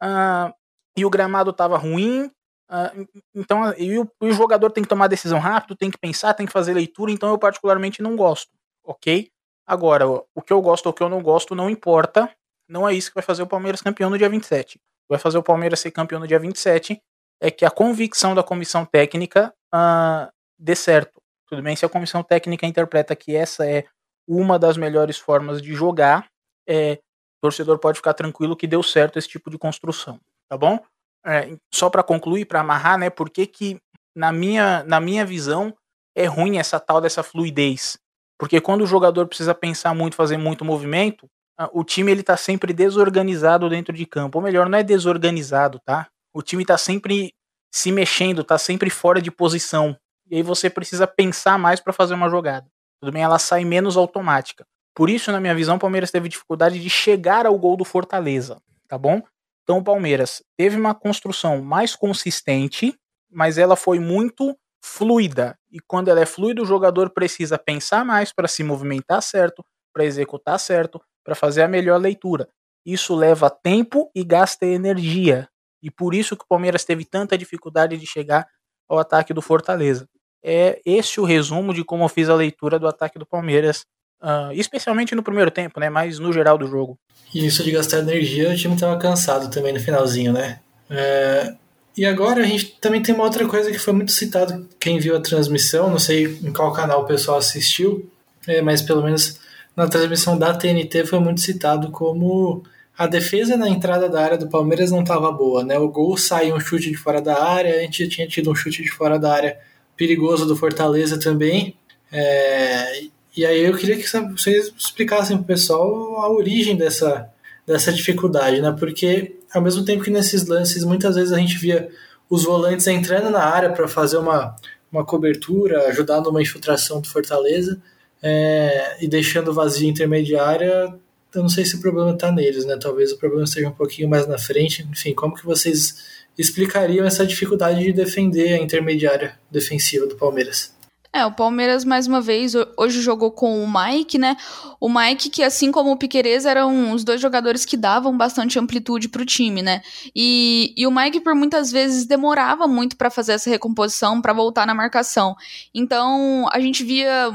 uh, 0.00 0.54
e 0.96 1.04
o 1.04 1.10
gramado 1.10 1.52
tava 1.52 1.76
ruim, 1.76 2.30
Uh, 2.66 3.06
então, 3.34 3.74
e 3.76 3.98
o, 3.98 4.10
o, 4.18 4.32
jogador 4.32 4.70
tem 4.70 4.82
que 4.82 4.88
tomar 4.88 5.06
decisão 5.06 5.38
rápido, 5.38 5.76
tem 5.76 5.90
que 5.90 5.98
pensar, 5.98 6.32
tem 6.32 6.46
que 6.46 6.52
fazer 6.52 6.72
leitura, 6.72 7.12
então 7.12 7.28
eu 7.28 7.38
particularmente 7.38 8.02
não 8.02 8.16
gosto, 8.16 8.50
ok? 8.82 9.30
Agora, 9.66 10.08
o 10.08 10.42
que 10.42 10.50
eu 10.50 10.62
gosto 10.62 10.86
ou 10.86 10.92
o 10.92 10.94
que 10.94 11.02
eu 11.02 11.08
não 11.10 11.22
gosto 11.22 11.54
não 11.54 11.68
importa, 11.68 12.28
não 12.66 12.88
é 12.88 12.94
isso 12.94 13.10
que 13.10 13.14
vai 13.14 13.22
fazer 13.22 13.42
o 13.42 13.46
Palmeiras 13.46 13.82
campeão 13.82 14.08
no 14.08 14.16
dia 14.16 14.30
27. 14.30 14.80
Vai 15.06 15.18
fazer 15.18 15.36
o 15.36 15.42
Palmeiras 15.42 15.78
ser 15.78 15.90
campeão 15.90 16.18
no 16.18 16.26
dia 16.26 16.38
27 16.38 16.98
é 17.38 17.50
que 17.50 17.66
a 17.66 17.70
convicção 17.70 18.34
da 18.34 18.42
comissão 18.42 18.86
técnica 18.86 19.54
uh, 19.72 20.32
dê 20.58 20.74
certo. 20.74 21.20
Tudo 21.48 21.62
bem, 21.62 21.76
se 21.76 21.84
a 21.84 21.88
comissão 21.88 22.22
técnica 22.22 22.66
interpreta 22.66 23.14
que 23.14 23.34
essa 23.36 23.66
é 23.66 23.84
uma 24.26 24.58
das 24.58 24.76
melhores 24.76 25.18
formas 25.18 25.60
de 25.60 25.74
jogar, 25.74 26.26
é, 26.66 26.94
o 26.94 27.48
torcedor 27.48 27.78
pode 27.78 27.98
ficar 27.98 28.14
tranquilo 28.14 28.56
que 28.56 28.66
deu 28.66 28.82
certo 28.82 29.18
esse 29.18 29.28
tipo 29.28 29.50
de 29.50 29.58
construção, 29.58 30.18
tá 30.48 30.56
bom? 30.56 30.78
É, 31.26 31.56
só 31.72 31.90
para 31.90 32.02
concluir, 32.02 32.46
para 32.46 32.60
amarrar, 32.60 32.98
né? 32.98 33.10
Por 33.10 33.30
que, 33.30 33.46
que 33.46 33.78
na 34.16 34.32
minha, 34.32 34.82
na 34.84 35.00
minha 35.00 35.24
visão 35.24 35.74
é 36.16 36.26
ruim 36.26 36.58
essa 36.58 36.80
tal 36.80 37.00
dessa 37.00 37.22
fluidez? 37.22 37.98
Porque 38.38 38.60
quando 38.60 38.82
o 38.82 38.86
jogador 38.86 39.26
precisa 39.26 39.54
pensar 39.54 39.94
muito, 39.94 40.16
fazer 40.16 40.36
muito 40.36 40.64
movimento, 40.64 41.28
o 41.72 41.84
time 41.84 42.10
ele 42.10 42.22
tá 42.22 42.36
sempre 42.36 42.72
desorganizado 42.72 43.68
dentro 43.68 43.92
de 43.94 44.04
campo. 44.06 44.38
Ou 44.38 44.44
melhor, 44.44 44.68
não 44.68 44.78
é 44.78 44.82
desorganizado, 44.82 45.78
tá? 45.84 46.08
O 46.34 46.42
time 46.42 46.64
tá 46.64 46.76
sempre 46.76 47.32
se 47.72 47.92
mexendo, 47.92 48.42
tá 48.42 48.58
sempre 48.58 48.90
fora 48.90 49.20
de 49.22 49.30
posição. 49.30 49.96
E 50.30 50.36
aí 50.36 50.42
você 50.42 50.70
precisa 50.70 51.06
pensar 51.06 51.58
mais 51.58 51.80
para 51.80 51.92
fazer 51.92 52.14
uma 52.14 52.28
jogada. 52.28 52.66
Tudo 53.00 53.12
bem, 53.12 53.22
ela 53.22 53.38
sai 53.38 53.64
menos 53.64 53.96
automática. 53.96 54.66
Por 54.94 55.10
isso, 55.10 55.32
na 55.32 55.40
minha 55.40 55.54
visão, 55.54 55.76
o 55.76 55.78
Palmeiras 55.78 56.10
teve 56.10 56.28
dificuldade 56.28 56.80
de 56.80 56.88
chegar 56.88 57.46
ao 57.46 57.58
gol 57.58 57.76
do 57.76 57.84
Fortaleza, 57.84 58.60
tá 58.88 58.96
bom? 58.96 59.20
Então 59.62 59.78
o 59.78 59.84
Palmeiras 59.84 60.42
teve 60.56 60.76
uma 60.76 60.94
construção 60.94 61.60
mais 61.62 61.96
consistente, 61.96 62.94
mas 63.30 63.58
ela 63.58 63.76
foi 63.76 63.98
muito 63.98 64.56
fluida. 64.84 65.58
E 65.72 65.80
quando 65.80 66.08
ela 66.08 66.20
é 66.20 66.26
fluida, 66.26 66.62
o 66.62 66.66
jogador 66.66 67.10
precisa 67.10 67.58
pensar 67.58 68.04
mais 68.04 68.32
para 68.32 68.46
se 68.46 68.62
movimentar 68.62 69.22
certo, 69.22 69.64
para 69.92 70.04
executar 70.04 70.60
certo, 70.60 71.00
para 71.24 71.34
fazer 71.34 71.62
a 71.62 71.68
melhor 71.68 71.98
leitura. 71.98 72.48
Isso 72.84 73.14
leva 73.14 73.48
tempo 73.48 74.10
e 74.14 74.22
gasta 74.22 74.66
energia. 74.66 75.48
E 75.82 75.90
por 75.90 76.14
isso 76.14 76.36
que 76.36 76.44
o 76.44 76.48
Palmeiras 76.48 76.84
teve 76.84 77.04
tanta 77.04 77.36
dificuldade 77.36 77.96
de 77.96 78.06
chegar 78.06 78.46
ao 78.94 79.00
ataque 79.00 79.34
do 79.34 79.42
Fortaleza. 79.42 80.08
É 80.42 80.80
esse 80.84 81.20
o 81.20 81.24
resumo 81.24 81.72
de 81.72 81.84
como 81.84 82.04
eu 82.04 82.08
fiz 82.08 82.28
a 82.28 82.34
leitura 82.34 82.78
do 82.78 82.86
ataque 82.86 83.18
do 83.18 83.26
Palmeiras, 83.26 83.84
uh, 84.22 84.52
especialmente 84.52 85.14
no 85.14 85.22
primeiro 85.22 85.50
tempo, 85.50 85.80
né? 85.80 85.88
Mas 85.88 86.18
no 86.18 86.32
geral 86.32 86.58
do 86.58 86.66
jogo. 86.66 86.98
E 87.34 87.46
isso 87.46 87.64
de 87.64 87.70
gastar 87.70 87.98
energia, 87.98 88.50
o 88.50 88.56
time 88.56 88.74
estava 88.74 88.98
cansado 88.98 89.50
também 89.50 89.72
no 89.72 89.80
finalzinho, 89.80 90.32
né? 90.32 90.60
É, 90.88 91.54
e 91.96 92.04
agora 92.04 92.42
a 92.42 92.44
gente 92.44 92.76
também 92.80 93.02
tem 93.02 93.14
uma 93.14 93.24
outra 93.24 93.46
coisa 93.46 93.70
que 93.70 93.78
foi 93.78 93.92
muito 93.92 94.12
citado, 94.12 94.68
quem 94.78 94.98
viu 94.98 95.16
a 95.16 95.20
transmissão, 95.20 95.90
não 95.90 95.98
sei 95.98 96.26
em 96.26 96.52
qual 96.52 96.72
canal 96.72 97.02
o 97.02 97.06
pessoal 97.06 97.38
assistiu, 97.38 98.10
é, 98.46 98.60
mas 98.60 98.82
pelo 98.82 99.02
menos 99.02 99.38
na 99.76 99.88
transmissão 99.88 100.38
da 100.38 100.54
TNT 100.54 101.06
foi 101.06 101.18
muito 101.18 101.40
citado 101.40 101.90
como 101.90 102.64
a 102.96 103.06
defesa 103.06 103.56
na 103.56 103.68
entrada 103.68 104.08
da 104.08 104.22
área 104.22 104.38
do 104.38 104.48
Palmeiras 104.48 104.90
não 104.90 105.02
estava 105.02 105.30
boa, 105.32 105.64
né? 105.64 105.78
O 105.78 105.88
gol 105.88 106.16
saiu 106.16 106.54
um 106.54 106.60
chute 106.60 106.90
de 106.90 106.96
fora 106.96 107.20
da 107.20 107.42
área, 107.42 107.76
a 107.76 107.80
gente 107.80 108.08
tinha 108.08 108.26
tido 108.26 108.50
um 108.50 108.54
chute 108.54 108.82
de 108.82 108.90
fora 108.90 109.18
da 109.18 109.32
área 109.32 109.58
perigoso 109.96 110.46
do 110.46 110.56
Fortaleza 110.56 111.18
também. 111.18 111.76
É, 112.12 113.02
e 113.36 113.44
aí 113.44 113.62
eu 113.64 113.76
queria 113.76 113.96
que 113.96 114.08
vocês 114.08 114.72
explicassem 114.78 115.36
para 115.36 115.42
o 115.42 115.46
pessoal 115.46 116.20
a 116.20 116.30
origem 116.30 116.76
dessa, 116.76 117.28
dessa 117.66 117.92
dificuldade, 117.92 118.60
né? 118.60 118.74
Porque 118.78 119.36
ao 119.52 119.60
mesmo 119.60 119.84
tempo 119.84 120.04
que 120.04 120.10
nesses 120.10 120.46
lances 120.46 120.84
muitas 120.84 121.16
vezes 121.16 121.32
a 121.32 121.38
gente 121.38 121.58
via 121.58 121.88
os 122.30 122.44
volantes 122.44 122.86
entrando 122.86 123.28
na 123.30 123.42
área 123.42 123.72
para 123.72 123.88
fazer 123.88 124.18
uma, 124.18 124.54
uma 124.90 125.04
cobertura, 125.04 125.88
ajudar 125.88 126.20
numa 126.20 126.40
infiltração 126.40 127.00
do 127.00 127.08
Fortaleza 127.08 127.80
é, 128.22 128.96
e 129.00 129.08
deixando 129.08 129.52
vazia 129.52 129.88
intermediária, 129.88 130.94
eu 131.34 131.42
não 131.42 131.48
sei 131.48 131.64
se 131.64 131.76
o 131.76 131.80
problema 131.80 132.12
está 132.12 132.30
neles, 132.30 132.64
né? 132.64 132.76
Talvez 132.80 133.12
o 133.12 133.18
problema 133.18 133.44
esteja 133.44 133.68
um 133.68 133.72
pouquinho 133.72 134.08
mais 134.08 134.26
na 134.26 134.38
frente. 134.38 134.86
Enfim, 134.90 135.14
como 135.14 135.34
que 135.34 135.44
vocês 135.44 135.96
explicariam 136.36 137.06
essa 137.06 137.26
dificuldade 137.26 137.82
de 137.82 137.92
defender 137.92 138.54
a 138.54 138.58
intermediária 138.62 139.38
defensiva 139.50 140.06
do 140.06 140.16
Palmeiras? 140.16 140.74
É, 141.14 141.24
o 141.24 141.30
Palmeiras, 141.30 141.84
mais 141.84 142.08
uma 142.08 142.20
vez, 142.20 142.54
hoje 142.76 143.00
jogou 143.00 143.30
com 143.30 143.62
o 143.62 143.72
Mike, 143.72 144.18
né? 144.18 144.36
O 144.80 144.88
Mike, 144.88 145.30
que 145.30 145.44
assim 145.44 145.70
como 145.70 145.92
o 145.92 145.96
Piquerez, 145.96 146.44
eram 146.44 146.90
os 146.90 147.04
dois 147.04 147.20
jogadores 147.20 147.64
que 147.64 147.76
davam 147.76 148.16
bastante 148.18 148.58
amplitude 148.58 149.08
para 149.08 149.22
o 149.22 149.24
time, 149.24 149.62
né? 149.62 149.80
E, 150.12 150.74
e 150.76 150.84
o 150.88 150.90
Mike, 150.90 151.20
por 151.20 151.32
muitas 151.36 151.70
vezes, 151.70 152.04
demorava 152.04 152.66
muito 152.66 152.96
para 152.96 153.10
fazer 153.10 153.34
essa 153.34 153.48
recomposição, 153.48 154.20
para 154.20 154.32
voltar 154.32 154.66
na 154.66 154.74
marcação. 154.74 155.36
Então, 155.72 156.48
a 156.50 156.58
gente 156.58 156.82
via 156.82 157.30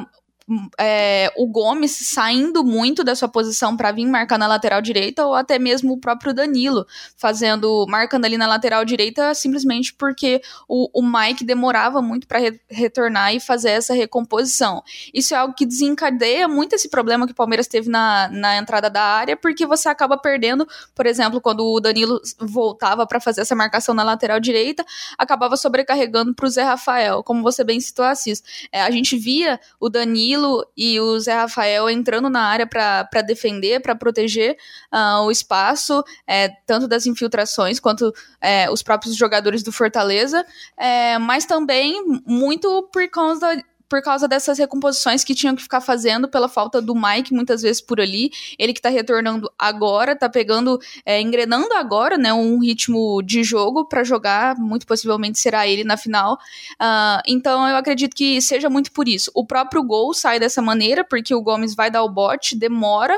é, 0.79 1.31
o 1.37 1.47
Gomes 1.47 1.91
saindo 1.91 2.63
muito 2.63 3.03
da 3.03 3.15
sua 3.15 3.27
posição 3.27 3.77
para 3.77 3.91
vir 3.91 4.05
marcar 4.05 4.37
na 4.37 4.47
lateral 4.47 4.81
direita, 4.81 5.25
ou 5.25 5.35
até 5.35 5.59
mesmo 5.59 5.93
o 5.93 5.99
próprio 5.99 6.33
Danilo 6.33 6.85
fazendo, 7.15 7.85
marcando 7.87 8.25
ali 8.25 8.37
na 8.37 8.47
lateral 8.47 8.83
direita, 8.83 9.33
simplesmente 9.33 9.93
porque 9.93 10.41
o, 10.67 10.89
o 10.99 11.03
Mike 11.03 11.43
demorava 11.43 12.01
muito 12.01 12.27
para 12.27 12.39
re 12.39 12.59
retornar 12.69 13.33
e 13.33 13.39
fazer 13.39 13.71
essa 13.71 13.93
recomposição. 13.93 14.83
Isso 15.13 15.33
é 15.33 15.37
algo 15.37 15.53
que 15.53 15.65
desencadeia 15.65 16.47
muito 16.47 16.73
esse 16.73 16.89
problema 16.89 17.25
que 17.25 17.31
o 17.31 17.35
Palmeiras 17.35 17.67
teve 17.67 17.89
na, 17.89 18.29
na 18.29 18.57
entrada 18.57 18.89
da 18.89 19.01
área, 19.01 19.37
porque 19.37 19.65
você 19.65 19.87
acaba 19.89 20.17
perdendo, 20.17 20.67
por 20.95 21.05
exemplo, 21.05 21.39
quando 21.41 21.65
o 21.65 21.79
Danilo 21.79 22.19
voltava 22.39 23.05
para 23.05 23.19
fazer 23.19 23.41
essa 23.41 23.55
marcação 23.55 23.93
na 23.93 24.03
lateral 24.03 24.39
direita, 24.39 24.85
acabava 25.17 25.55
sobrecarregando 25.57 26.33
para 26.33 26.45
o 26.45 26.49
Zé 26.49 26.63
Rafael, 26.63 27.23
como 27.23 27.43
você 27.43 27.63
bem 27.63 27.79
citou, 27.79 28.05
Assis. 28.05 28.43
É, 28.71 28.81
a 28.81 28.91
gente 28.91 29.17
via 29.17 29.59
o 29.79 29.89
Danilo 29.89 30.38
Danilo 30.39 30.65
e 30.75 30.99
o 30.99 31.19
Zé 31.19 31.33
Rafael 31.33 31.89
entrando 31.89 32.29
na 32.29 32.41
área 32.41 32.65
para 32.65 33.21
defender, 33.21 33.81
para 33.81 33.95
proteger 33.95 34.57
uh, 34.93 35.23
o 35.23 35.31
espaço, 35.31 36.03
é, 36.25 36.49
tanto 36.65 36.87
das 36.87 37.05
infiltrações 37.05 37.79
quanto 37.79 38.13
é, 38.41 38.69
os 38.71 38.81
próprios 38.81 39.15
jogadores 39.15 39.61
do 39.61 39.71
Fortaleza, 39.71 40.45
é, 40.77 41.17
mas 41.17 41.45
também 41.45 42.01
muito 42.25 42.89
por 42.91 43.07
causa 43.09 43.61
por 43.89 44.01
causa 44.03 44.27
dessas 44.27 44.59
recomposições 44.59 45.23
que 45.23 45.33
tinham 45.33 45.55
que 45.55 45.63
ficar 45.63 45.81
fazendo 45.81 46.27
pela 46.27 46.47
falta 46.47 46.79
do 46.79 46.93
Mike 46.93 47.33
muitas 47.33 47.63
vezes 47.63 47.81
por 47.81 47.99
ali. 47.99 48.31
Ele 48.57 48.71
que 48.71 48.81
tá 48.81 48.89
retornando 48.89 49.51
agora, 49.57 50.15
tá 50.15 50.29
pegando, 50.29 50.79
é, 51.03 51.19
engrenando 51.19 51.73
agora, 51.73 52.17
né, 52.17 52.31
um 52.31 52.59
ritmo 52.59 53.21
de 53.23 53.43
jogo 53.43 53.85
para 53.85 54.03
jogar, 54.03 54.55
muito 54.57 54.85
possivelmente 54.85 55.39
será 55.39 55.67
ele 55.67 55.83
na 55.83 55.97
final. 55.97 56.35
Uh, 56.73 57.21
então 57.27 57.67
eu 57.67 57.75
acredito 57.75 58.15
que 58.15 58.39
seja 58.41 58.69
muito 58.69 58.91
por 58.91 59.07
isso. 59.07 59.31
O 59.33 59.45
próprio 59.45 59.83
gol 59.83 60.13
sai 60.13 60.39
dessa 60.39 60.61
maneira, 60.61 61.03
porque 61.03 61.33
o 61.33 61.41
Gomes 61.41 61.73
vai 61.73 61.89
dar 61.89 62.03
o 62.03 62.09
bote, 62.09 62.55
demora, 62.55 63.15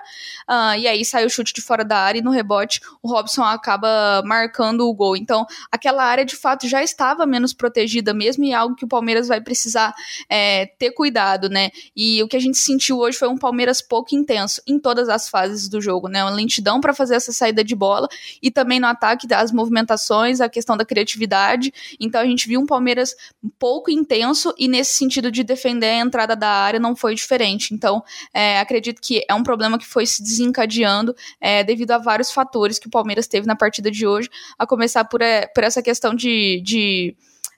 uh, 0.49 0.77
e 0.77 0.87
aí 0.87 1.03
sai 1.03 1.25
o 1.25 1.29
chute 1.29 1.53
de 1.53 1.61
fora 1.61 1.83
da 1.83 1.97
área 1.97 2.19
e 2.19 2.21
no 2.21 2.31
rebote 2.31 2.79
o 3.01 3.09
Robson 3.09 3.43
acaba 3.43 4.23
marcando 4.25 4.87
o 4.87 4.93
gol. 4.93 5.17
Então 5.17 5.45
aquela 5.69 6.05
área 6.05 6.23
de 6.23 6.35
fato 6.35 6.67
já 6.67 6.81
estava 6.81 7.25
menos 7.25 7.53
protegida 7.53 8.13
mesmo 8.13 8.45
e 8.45 8.51
é 8.51 8.55
algo 8.55 8.75
que 8.75 8.85
o 8.85 8.87
Palmeiras 8.87 9.27
vai 9.27 9.41
precisar. 9.41 9.93
É, 10.29 10.60
ter 10.65 10.91
cuidado, 10.91 11.49
né? 11.49 11.69
E 11.95 12.21
o 12.23 12.27
que 12.27 12.37
a 12.37 12.39
gente 12.39 12.57
sentiu 12.57 12.99
hoje 12.99 13.17
foi 13.17 13.27
um 13.27 13.37
Palmeiras 13.37 13.81
pouco 13.81 14.15
intenso 14.15 14.61
em 14.67 14.79
todas 14.79 15.09
as 15.09 15.29
fases 15.29 15.67
do 15.67 15.81
jogo, 15.81 16.07
né? 16.07 16.23
Uma 16.23 16.31
lentidão 16.31 16.79
para 16.79 16.93
fazer 16.93 17.15
essa 17.15 17.31
saída 17.31 17.63
de 17.63 17.75
bola 17.75 18.07
e 18.41 18.51
também 18.51 18.79
no 18.79 18.87
ataque 18.87 19.27
as 19.33 19.51
movimentações, 19.51 20.41
a 20.41 20.49
questão 20.49 20.75
da 20.75 20.85
criatividade. 20.85 21.73
Então 21.99 22.21
a 22.21 22.25
gente 22.25 22.47
viu 22.47 22.59
um 22.59 22.65
Palmeiras 22.65 23.15
pouco 23.57 23.89
intenso 23.89 24.53
e 24.57 24.67
nesse 24.67 24.95
sentido 24.95 25.31
de 25.31 25.43
defender 25.43 25.87
a 25.87 25.99
entrada 25.99 26.35
da 26.35 26.49
área 26.49 26.79
não 26.79 26.95
foi 26.95 27.15
diferente. 27.15 27.73
Então 27.73 28.03
é, 28.33 28.59
acredito 28.59 29.01
que 29.01 29.23
é 29.27 29.33
um 29.33 29.43
problema 29.43 29.77
que 29.77 29.85
foi 29.85 30.05
se 30.05 30.21
desencadeando 30.21 31.15
é, 31.39 31.63
devido 31.63 31.91
a 31.91 31.97
vários 31.97 32.31
fatores 32.31 32.79
que 32.79 32.87
o 32.87 32.91
Palmeiras 32.91 33.27
teve 33.27 33.47
na 33.47 33.55
partida 33.55 33.89
de 33.89 34.05
hoje, 34.05 34.29
a 34.57 34.65
começar 34.65 35.05
por, 35.05 35.21
é, 35.21 35.47
por 35.47 35.63
essa 35.63 35.81
questão 35.81 36.13
de, 36.13 36.61
de 36.61 37.15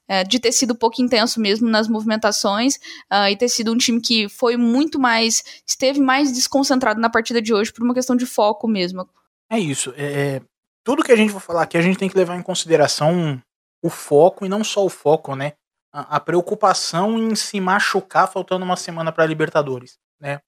é, 0.07 0.23
de 0.23 0.39
ter 0.39 0.51
sido 0.51 0.73
um 0.73 0.75
pouco 0.75 1.01
intenso 1.01 1.39
mesmo 1.39 1.69
nas 1.69 1.87
movimentações 1.87 2.75
uh, 3.11 3.27
e 3.29 3.35
ter 3.35 3.49
sido 3.49 3.71
um 3.71 3.77
time 3.77 4.01
que 4.01 4.27
foi 4.27 4.57
muito 4.57 4.99
mais, 4.99 5.43
esteve 5.65 5.99
mais 5.99 6.31
desconcentrado 6.31 6.99
na 6.99 7.09
partida 7.09 7.41
de 7.41 7.53
hoje 7.53 7.71
por 7.71 7.83
uma 7.83 7.93
questão 7.93 8.15
de 8.15 8.25
foco 8.25 8.67
mesmo. 8.67 9.07
É 9.49 9.57
isso. 9.57 9.93
É, 9.95 10.35
é 10.35 10.41
tudo 10.83 11.03
que 11.03 11.11
a 11.11 11.15
gente 11.15 11.31
vai 11.31 11.41
falar 11.41 11.63
aqui, 11.63 11.77
a 11.77 11.81
gente 11.81 11.97
tem 11.97 12.09
que 12.09 12.17
levar 12.17 12.37
em 12.37 12.43
consideração 12.43 13.41
o 13.81 13.89
foco 13.89 14.45
e 14.45 14.49
não 14.49 14.63
só 14.63 14.85
o 14.85 14.89
foco, 14.89 15.35
né? 15.35 15.53
A, 15.91 16.17
a 16.17 16.19
preocupação 16.19 17.17
em 17.17 17.35
se 17.35 17.59
machucar 17.59 18.31
faltando 18.31 18.65
uma 18.65 18.75
semana 18.75 19.11
para 19.11 19.23
a 19.23 19.27
Libertadores, 19.27 19.97
né? 20.19 20.39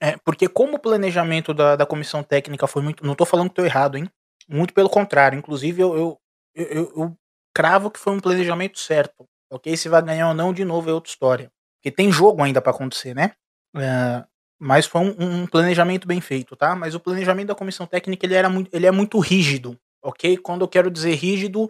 É, 0.00 0.16
porque 0.18 0.48
como 0.48 0.76
o 0.76 0.78
planejamento 0.78 1.54
da, 1.54 1.74
da 1.74 1.86
comissão 1.86 2.22
técnica 2.22 2.66
foi 2.66 2.82
muito. 2.82 3.04
Não 3.04 3.12
estou 3.12 3.26
falando 3.26 3.48
que 3.48 3.52
estou 3.52 3.64
errado, 3.64 3.96
hein? 3.96 4.10
Muito 4.48 4.74
pelo 4.74 4.88
contrário. 4.88 5.38
Inclusive, 5.38 5.82
eu, 5.82 5.96
eu, 5.96 6.20
eu, 6.54 6.92
eu 6.96 7.16
cravo 7.58 7.90
que 7.90 7.98
foi 7.98 8.12
um 8.12 8.20
planejamento 8.20 8.78
certo. 8.78 9.26
Ok? 9.50 9.76
Se 9.76 9.88
vai 9.88 10.00
ganhar 10.00 10.28
ou 10.28 10.34
não, 10.34 10.52
de 10.52 10.64
novo, 10.64 10.88
é 10.88 10.92
outra 10.92 11.10
história. 11.10 11.50
Porque 11.76 11.90
tem 11.90 12.12
jogo 12.12 12.40
ainda 12.40 12.62
para 12.62 12.70
acontecer, 12.70 13.16
né? 13.16 13.32
É, 13.76 14.24
mas 14.60 14.86
foi 14.86 15.00
um, 15.00 15.42
um, 15.42 15.46
planejamento 15.46 16.06
bem 16.06 16.20
feito, 16.20 16.54
tá? 16.54 16.76
Mas 16.76 16.94
o 16.94 17.00
planejamento 17.00 17.48
da 17.48 17.56
comissão 17.56 17.84
técnica 17.84 18.24
ele, 18.24 18.34
era 18.34 18.48
muito, 18.48 18.72
ele 18.72 18.86
é 18.86 18.92
muito 18.92 19.18
rígido, 19.18 19.76
ok? 20.00 20.36
Quando 20.36 20.62
eu 20.62 20.68
quero 20.68 20.88
dizer 20.88 21.14
rígido, 21.14 21.64